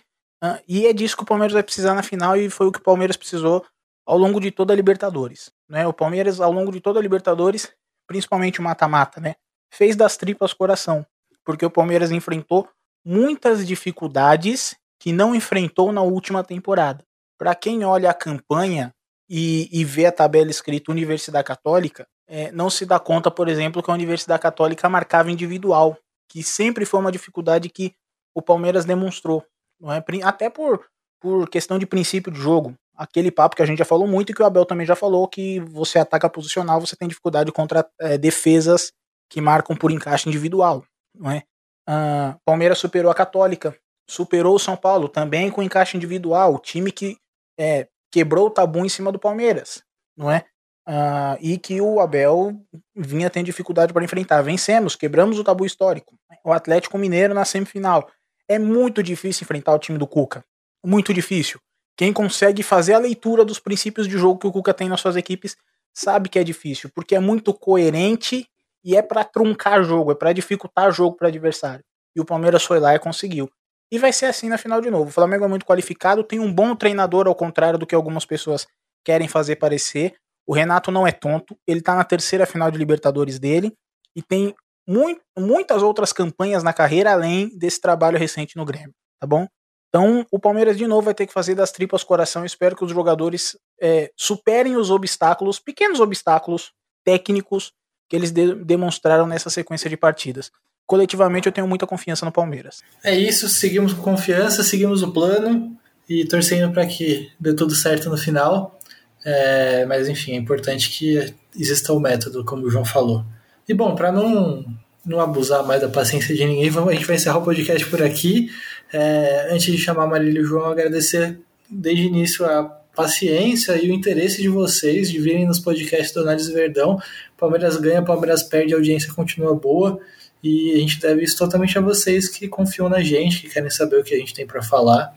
e 0.65 0.88
é 0.88 0.93
disso 0.93 1.17
que 1.17 1.23
o 1.23 1.27
Palmeiras 1.27 1.53
vai 1.53 1.62
precisar 1.62 1.93
na 1.93 2.01
final. 2.01 2.38
E 2.38 2.49
foi 2.49 2.67
o 2.67 2.71
que 2.71 2.79
o 2.79 2.83
Palmeiras 2.83 3.17
precisou 3.17 3.65
ao 4.05 4.17
longo 4.17 4.39
de 4.39 4.49
toda 4.49 4.73
a 4.73 4.75
Libertadores. 4.75 5.51
Né? 5.69 5.86
O 5.86 5.93
Palmeiras, 5.93 6.39
ao 6.39 6.51
longo 6.51 6.71
de 6.71 6.81
toda 6.81 6.99
a 6.99 7.01
Libertadores, 7.01 7.71
principalmente 8.13 8.60
o 8.60 8.63
mata-mata, 8.63 9.19
né? 9.19 9.34
Fez 9.73 9.95
das 9.95 10.15
tripas 10.15 10.54
coração, 10.54 11.04
porque 11.43 11.65
o 11.65 11.71
Palmeiras 11.71 12.12
enfrentou 12.12 12.69
muitas 13.04 13.65
dificuldades 13.65 14.76
que 14.99 15.12
não 15.12 15.34
enfrentou 15.34 15.91
na 15.91 16.04
última 16.04 16.43
temporada. 16.43 17.04
Para 17.39 17.56
quem 17.56 17.84
olha 17.84 18.12
a 18.12 18.13
campanha 18.13 18.93
e, 19.28 19.67
e, 19.71 19.84
vê 19.84 20.06
a 20.06 20.12
tabela 20.12 20.52
escrita 20.52 20.91
Universidade 20.91 21.47
Católica, 21.47 22.08
é, 22.28 22.52
não 22.52 22.69
se 22.69 22.86
dá 22.86 22.99
conta, 22.99 23.32
por 23.32 23.49
exemplo, 23.49 23.82
que 23.82 23.89
a 23.89 23.95
Universidade 23.95 24.43
Católica 24.43 24.88
marcava 24.88 25.32
individual, 25.32 25.97
que 26.30 26.43
sempre 26.43 26.86
foi 26.86 26.99
uma 26.99 27.12
dificuldade 27.12 27.67
que 27.67 27.95
o 28.36 28.43
Palmeiras 28.43 28.86
demonstrou, 28.86 29.43
não 29.80 29.91
é? 29.91 30.04
até 30.23 30.52
por, 30.52 30.86
por 31.19 31.49
questão 31.49 31.80
de 31.80 31.88
princípio 31.88 32.32
de 32.32 32.39
jogo 32.39 32.76
aquele 32.95 33.32
papo 33.32 33.56
que 33.56 33.62
a 33.62 33.65
gente 33.65 33.79
já 33.79 33.86
falou 33.86 34.08
muito 34.08 34.32
e 34.32 34.36
que 34.36 34.41
o 34.41 34.45
Abel 34.45 34.65
também 34.65 34.86
já 34.86 34.95
falou, 34.95 35.27
que 35.27 35.60
você 35.60 35.99
ataca 35.99 36.29
posicional, 36.29 36.79
você 36.79 36.95
tem 36.95 37.08
dificuldade 37.08 37.51
contra 37.51 37.88
é, 37.99 38.17
defesas 38.17 38.91
que 39.29 39.41
marcam 39.41 39.75
por 39.75 39.91
encaixe 39.91 40.29
individual, 40.29 40.86
não 41.15 41.32
é? 41.32 41.43
Uh, 41.89 42.39
Palmeiras 42.45 42.77
superou 42.77 43.12
a 43.12 43.15
Católica, 43.15 43.75
superou 44.08 44.56
o 44.56 44.60
São 44.60 44.75
Paulo, 44.75 45.10
também 45.10 45.49
com 45.49 45.62
encaixe 45.62 45.97
individual, 45.97 46.53
o 46.53 46.60
time 46.60 46.91
que 46.91 47.17
é, 47.60 47.88
quebrou 48.12 48.47
o 48.47 48.51
tabu 48.51 48.86
em 48.86 48.89
cima 48.89 49.12
do 49.12 49.19
Palmeiras, 49.19 49.84
não 50.15 50.32
é? 50.32 50.45
Uh, 50.88 51.39
e 51.39 51.58
que 51.58 51.79
o 51.82 51.99
Abel 51.99 52.53
vinha 52.95 53.29
tendo 53.29 53.45
dificuldade 53.45 53.93
para 53.93 54.03
enfrentar. 54.03 54.41
Vencemos, 54.41 54.95
quebramos 54.95 55.39
o 55.39 55.43
tabu 55.43 55.65
histórico. 55.65 56.15
O 56.43 56.51
Atlético 56.51 56.97
Mineiro 56.97 57.34
na 57.34 57.45
semifinal. 57.45 58.10
É 58.49 58.60
muito 58.60 59.01
difícil 59.01 59.45
enfrentar 59.45 59.73
o 59.73 59.79
time 59.79 59.97
do 59.97 60.06
Cuca. 60.06 60.43
Muito 60.86 61.13
difícil. 61.13 61.60
Quem 61.95 62.12
consegue 62.12 62.63
fazer 62.63 62.93
a 62.93 62.99
leitura 62.99 63.45
dos 63.45 63.60
princípios 63.60 64.08
de 64.08 64.17
jogo 64.17 64.39
que 64.39 64.47
o 64.47 64.51
Cuca 64.51 64.73
tem 64.73 64.89
nas 64.89 65.01
suas 65.01 65.15
equipes 65.15 65.56
sabe 65.93 66.27
que 66.27 66.39
é 66.39 66.43
difícil, 66.43 66.89
porque 66.93 67.15
é 67.15 67.19
muito 67.19 67.53
coerente 67.53 68.47
e 68.84 68.95
é 68.95 69.01
para 69.01 69.23
truncar 69.23 69.84
jogo, 69.84 70.12
é 70.12 70.15
para 70.15 70.34
dificultar 70.34 70.91
jogo 70.91 71.15
para 71.15 71.27
adversário. 71.27 71.84
E 72.15 72.19
o 72.19 72.25
Palmeiras 72.25 72.63
foi 72.63 72.79
lá 72.79 72.95
e 72.95 72.99
conseguiu. 72.99 73.49
E 73.91 73.99
vai 73.99 74.12
ser 74.12 74.25
assim 74.25 74.49
na 74.49 74.58
final 74.58 74.82
de 74.82 74.89
novo. 74.89 75.10
O 75.10 75.13
Flamengo 75.13 75.45
é 75.45 75.47
muito 75.47 75.65
qualificado, 75.65 76.23
tem 76.23 76.39
um 76.39 76.51
bom 76.51 76.75
treinador, 76.75 77.27
ao 77.27 77.36
contrário 77.36 77.77
do 77.77 77.86
que 77.86 77.93
algumas 77.93 78.25
pessoas 78.25 78.67
querem 79.03 79.27
fazer 79.27 79.58
parecer. 79.58 80.15
O 80.47 80.53
Renato 80.53 80.91
não 80.91 81.06
é 81.06 81.12
tonto, 81.12 81.56
ele 81.65 81.82
tá 81.82 81.95
na 81.95 82.03
terceira 82.03 82.45
final 82.45 82.71
de 82.71 82.77
Libertadores 82.77 83.39
dele 83.39 83.71
e 84.15 84.21
tem 84.21 84.53
muito, 84.88 85.21
muitas 85.38 85.82
outras 85.82 86.12
campanhas 86.12 86.63
na 86.63 86.73
carreira 86.73 87.13
além 87.13 87.56
desse 87.58 87.79
trabalho 87.79 88.17
recente 88.17 88.58
no 88.58 88.65
Grêmio, 88.65 88.93
tá 89.19 89.25
bom? 89.27 89.47
Então, 89.93 90.25
o 90.32 90.39
Palmeiras 90.39 90.75
de 90.75 90.88
novo 90.88 91.03
vai 91.03 91.13
ter 91.13 91.27
que 91.27 91.34
fazer 91.34 91.53
das 91.53 91.71
tripas 91.71 92.03
coração. 92.03 92.43
Espero 92.43 92.75
que 92.75 92.84
os 92.84 92.91
jogadores 92.91 93.56
é, 93.79 94.12
superem 94.17 94.75
os 94.75 94.89
obstáculos, 94.89 95.60
pequenos 95.60 95.99
obstáculos 95.99 96.71
técnicos 97.06 97.71
que 98.10 98.15
eles 98.15 98.32
de 98.32 98.56
demonstraram 98.56 99.27
nessa 99.27 99.51
sequência 99.51 99.88
de 99.88 99.95
partidas. 99.95 100.51
Coletivamente, 100.88 101.45
eu 101.45 101.51
tenho 101.51 101.67
muita 101.67 101.86
confiança 101.86 102.25
no 102.25 102.32
Palmeiras. 102.32 102.82
É 103.03 103.15
isso, 103.15 103.47
seguimos 103.47 103.93
com 103.93 104.01
confiança, 104.01 104.63
seguimos 104.63 105.03
o 105.03 105.12
plano 105.12 105.77
e 106.10 106.25
torcendo 106.25 106.73
para 106.73 106.88
que 106.88 107.32
dê 107.39 107.53
tudo 107.53 107.75
certo 107.75 108.10
no 108.10 108.17
final. 108.17 108.79
É, 109.23 109.86
mas 109.86 110.10
enfim, 110.10 110.32
é 110.32 110.38
importante 110.38 110.89
que 110.89 111.36
exista 111.56 111.93
o 111.93 111.99
método, 111.99 112.43
como 112.43 112.65
o 112.65 112.69
João 112.69 112.84
falou. 112.84 113.23
E 113.69 113.75
bom, 113.75 113.93
para 113.93 114.12
não, 114.12 114.65
não 115.06 115.19
abusar 115.19 115.63
mais 115.63 115.82
da 115.82 115.88
paciência 115.88 116.34
de 116.34 116.43
ninguém, 116.45 116.71
vamos, 116.71 116.89
a 116.89 116.95
gente 116.95 117.06
vai 117.06 117.15
encerrar 117.15 117.38
o 117.38 117.43
podcast 117.43 117.86
por 117.86 118.01
aqui. 118.01 118.49
É, 118.93 119.49
antes 119.51 119.65
de 119.65 119.77
chamar 119.77 120.06
Marília 120.06 120.41
e 120.41 120.45
João, 120.45 120.65
agradecer 120.65 121.39
desde 121.67 122.03
o 122.03 122.08
início 122.08 122.45
a 122.45 122.63
paciência 122.95 123.75
e 123.84 123.89
o 123.89 123.93
interesse 123.93 124.39
de 124.39 124.47
vocês 124.47 125.10
de 125.10 125.19
virem 125.19 125.47
nos 125.47 125.60
podcasts 125.60 126.13
do 126.13 126.21
Análise 126.21 126.53
Verdão. 126.53 126.99
Palmeiras 127.36 127.75
ganha, 127.77 128.03
Palmeiras 128.03 128.43
perde, 128.43 128.73
a 128.73 128.77
audiência 128.77 129.12
continua 129.12 129.56
boa. 129.56 129.99
E 130.43 130.73
a 130.73 130.77
gente 130.77 130.99
deve 130.99 131.23
isso 131.23 131.38
totalmente 131.38 131.77
a 131.77 131.82
vocês 131.82 132.27
que 132.27 132.47
confiam 132.47 132.88
na 132.88 133.01
gente, 133.01 133.41
que 133.41 133.49
querem 133.49 133.69
saber 133.69 133.97
o 133.97 134.03
que 134.03 134.13
a 134.13 134.17
gente 134.17 134.34
tem 134.34 134.45
para 134.45 134.62
falar. 134.62 135.15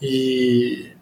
E, 0.00 0.92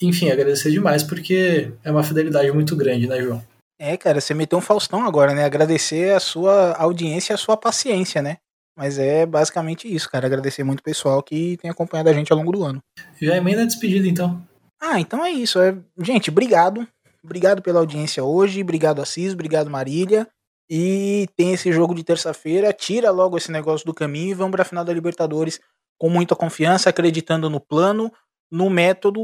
enfim, 0.00 0.30
agradecer 0.30 0.70
demais, 0.70 1.02
porque 1.02 1.72
é 1.84 1.90
uma 1.90 2.04
fidelidade 2.04 2.50
muito 2.52 2.74
grande, 2.74 3.06
né, 3.06 3.20
João? 3.20 3.44
É, 3.78 3.96
cara, 3.96 4.20
você 4.20 4.32
meteu 4.32 4.58
um 4.58 4.62
Faustão 4.62 5.04
agora, 5.04 5.34
né? 5.34 5.44
Agradecer 5.44 6.14
a 6.14 6.20
sua 6.20 6.74
audiência 6.76 7.32
e 7.32 7.34
a 7.34 7.38
sua 7.38 7.56
paciência, 7.56 8.22
né? 8.22 8.38
Mas 8.76 8.98
é 8.98 9.24
basicamente 9.24 9.92
isso, 9.92 10.10
cara. 10.10 10.26
Agradecer 10.26 10.64
muito 10.64 10.80
o 10.80 10.84
pessoal 10.84 11.22
que 11.22 11.56
tem 11.58 11.70
acompanhado 11.70 12.08
a 12.08 12.12
gente 12.12 12.32
ao 12.32 12.38
longo 12.38 12.52
do 12.52 12.64
ano. 12.64 12.82
Já 13.20 13.36
emenda 13.36 13.62
a 13.62 13.66
despedida, 13.66 14.06
então. 14.08 14.42
Ah, 14.80 15.00
então 15.00 15.24
é 15.24 15.30
isso. 15.30 15.60
É... 15.60 15.76
Gente, 15.98 16.30
obrigado. 16.30 16.86
Obrigado 17.22 17.62
pela 17.62 17.80
audiência 17.80 18.22
hoje. 18.24 18.62
Obrigado, 18.62 19.00
Assis. 19.00 19.32
Obrigado, 19.32 19.70
Marília. 19.70 20.28
E 20.68 21.28
tem 21.36 21.52
esse 21.52 21.72
jogo 21.72 21.94
de 21.94 22.02
terça-feira. 22.02 22.72
Tira 22.72 23.10
logo 23.10 23.36
esse 23.36 23.50
negócio 23.50 23.86
do 23.86 23.94
caminho 23.94 24.30
e 24.30 24.34
vamos 24.34 24.52
para 24.52 24.62
a 24.62 24.66
final 24.66 24.84
da 24.84 24.92
Libertadores 24.92 25.60
com 25.98 26.10
muita 26.10 26.34
confiança, 26.34 26.90
acreditando 26.90 27.48
no 27.48 27.60
plano, 27.60 28.12
no 28.50 28.68
método. 28.68 29.22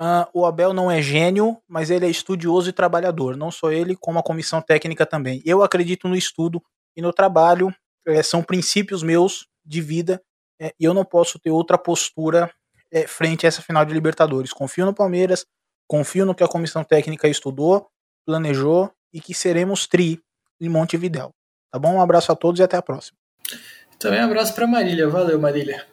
Uh, 0.00 0.26
o 0.32 0.46
Abel 0.46 0.72
não 0.72 0.90
é 0.90 1.02
gênio, 1.02 1.58
mas 1.68 1.90
ele 1.90 2.06
é 2.06 2.10
estudioso 2.10 2.70
e 2.70 2.72
trabalhador. 2.72 3.36
Não 3.36 3.50
só 3.50 3.70
ele, 3.70 3.96
como 3.96 4.18
a 4.18 4.22
comissão 4.22 4.62
técnica 4.62 5.04
também. 5.04 5.42
Eu 5.44 5.62
acredito 5.62 6.08
no 6.08 6.16
estudo 6.16 6.62
e 6.96 7.02
no 7.02 7.12
trabalho 7.12 7.74
é, 8.06 8.22
são 8.22 8.42
princípios 8.42 9.02
meus 9.02 9.46
de 9.64 9.80
vida 9.80 10.22
é, 10.60 10.72
e 10.78 10.84
eu 10.84 10.94
não 10.94 11.04
posso 11.04 11.38
ter 11.38 11.50
outra 11.50 11.78
postura 11.78 12.52
é, 12.90 13.06
frente 13.06 13.46
a 13.46 13.48
essa 13.48 13.62
final 13.62 13.84
de 13.84 13.92
Libertadores. 13.92 14.52
Confio 14.52 14.84
no 14.84 14.94
Palmeiras, 14.94 15.46
confio 15.88 16.24
no 16.24 16.34
que 16.34 16.44
a 16.44 16.48
comissão 16.48 16.84
técnica 16.84 17.28
estudou, 17.28 17.88
planejou 18.24 18.92
e 19.12 19.20
que 19.20 19.34
seremos 19.34 19.86
tri 19.86 20.20
em 20.60 20.68
Montevidéu. 20.68 21.34
Tá 21.70 21.78
bom? 21.78 21.94
Um 21.94 22.00
abraço 22.00 22.30
a 22.30 22.36
todos 22.36 22.60
e 22.60 22.62
até 22.62 22.76
a 22.76 22.82
próxima. 22.82 23.16
Também 23.98 24.20
um 24.20 24.24
abraço 24.24 24.54
para 24.54 24.66
Marília. 24.66 25.08
Valeu, 25.08 25.40
Marília. 25.40 25.91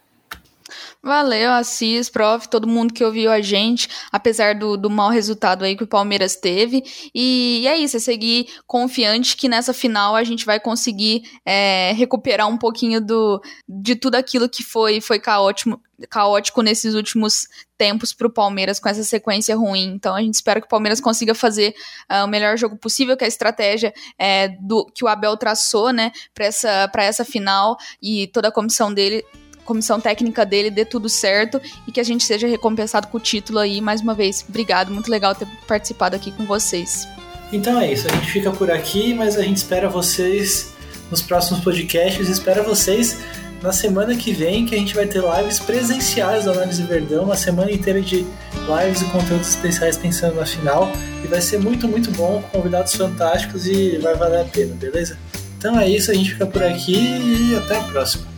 Valeu, 1.01 1.51
Assis, 1.51 2.09
prof, 2.09 2.47
todo 2.47 2.67
mundo 2.67 2.93
que 2.93 3.03
ouviu 3.03 3.31
a 3.31 3.41
gente, 3.41 3.87
apesar 4.11 4.55
do, 4.55 4.77
do 4.77 4.89
mau 4.89 5.09
resultado 5.09 5.63
aí 5.63 5.75
que 5.75 5.83
o 5.83 5.87
Palmeiras 5.87 6.35
teve. 6.35 6.83
E, 7.13 7.61
e 7.61 7.67
é 7.67 7.77
isso, 7.77 7.97
é 7.97 7.99
seguir 7.99 8.47
confiante 8.67 9.35
que 9.35 9.49
nessa 9.49 9.73
final 9.73 10.15
a 10.15 10.23
gente 10.23 10.45
vai 10.45 10.59
conseguir 10.59 11.23
é, 11.45 11.93
recuperar 11.93 12.47
um 12.47 12.57
pouquinho 12.57 13.01
do, 13.01 13.41
de 13.67 13.95
tudo 13.95 14.15
aquilo 14.15 14.49
que 14.49 14.63
foi, 14.63 15.01
foi 15.01 15.19
caótico, 15.19 15.81
caótico 16.09 16.61
nesses 16.61 16.93
últimos 16.93 17.47
tempos 17.77 18.13
para 18.13 18.27
o 18.27 18.31
Palmeiras 18.31 18.79
com 18.79 18.89
essa 18.89 19.03
sequência 19.03 19.55
ruim. 19.55 19.93
Então 19.93 20.15
a 20.15 20.21
gente 20.21 20.33
espera 20.33 20.59
que 20.59 20.67
o 20.67 20.69
Palmeiras 20.69 20.99
consiga 20.99 21.33
fazer 21.33 21.73
uh, 22.11 22.25
o 22.25 22.27
melhor 22.27 22.57
jogo 22.57 22.77
possível, 22.77 23.17
que 23.17 23.23
a 23.23 23.27
estratégia 23.27 23.93
é, 24.17 24.49
do 24.49 24.85
que 24.85 25.03
o 25.03 25.07
Abel 25.07 25.35
traçou, 25.37 25.91
né, 25.91 26.11
para 26.33 26.45
essa, 26.45 26.91
essa 26.97 27.25
final 27.25 27.77
e 28.01 28.27
toda 28.27 28.49
a 28.49 28.51
comissão 28.51 28.93
dele 28.93 29.25
comissão 29.69 30.01
técnica 30.01 30.43
dele 30.43 30.71
dê 30.71 30.83
tudo 30.83 31.07
certo 31.07 31.61
e 31.87 31.91
que 31.91 31.99
a 31.99 32.03
gente 32.03 32.23
seja 32.23 32.47
recompensado 32.47 33.07
com 33.07 33.17
o 33.17 33.21
título 33.21 33.59
aí. 33.59 33.79
Mais 33.79 34.01
uma 34.01 34.15
vez, 34.15 34.43
obrigado, 34.49 34.91
muito 34.91 35.11
legal 35.11 35.35
ter 35.35 35.47
participado 35.67 36.15
aqui 36.15 36.31
com 36.31 36.43
vocês. 36.43 37.07
Então 37.53 37.79
é 37.79 37.93
isso, 37.93 38.07
a 38.07 38.11
gente 38.11 38.31
fica 38.31 38.51
por 38.51 38.71
aqui, 38.71 39.13
mas 39.13 39.37
a 39.37 39.43
gente 39.43 39.57
espera 39.57 39.87
vocês 39.87 40.73
nos 41.11 41.21
próximos 41.21 41.63
podcasts, 41.63 42.27
espera 42.27 42.63
vocês 42.63 43.19
na 43.61 43.71
semana 43.71 44.15
que 44.15 44.31
vem, 44.31 44.65
que 44.65 44.73
a 44.73 44.77
gente 44.77 44.95
vai 44.95 45.05
ter 45.05 45.21
lives 45.21 45.59
presenciais 45.59 46.45
do 46.45 46.51
Análise 46.51 46.81
Verdão, 46.83 47.25
uma 47.25 47.37
semana 47.37 47.71
inteira 47.71 48.01
de 48.01 48.25
lives 48.55 49.01
e 49.01 49.05
conteúdos 49.05 49.49
especiais 49.49 49.97
pensando 49.97 50.35
na 50.35 50.45
final. 50.45 50.89
E 51.23 51.27
vai 51.27 51.41
ser 51.41 51.59
muito, 51.59 51.87
muito 51.87 52.09
bom, 52.11 52.41
com 52.41 52.59
convidados 52.59 52.95
fantásticos 52.95 53.67
e 53.67 53.97
vai 53.97 54.15
valer 54.15 54.41
a 54.41 54.45
pena, 54.45 54.73
beleza? 54.75 55.17
Então 55.57 55.77
é 55.77 55.89
isso, 55.89 56.09
a 56.09 56.13
gente 56.13 56.31
fica 56.31 56.45
por 56.45 56.63
aqui 56.63 56.95
e 56.95 57.55
até 57.57 57.77
a 57.77 57.83
próxima. 57.83 58.28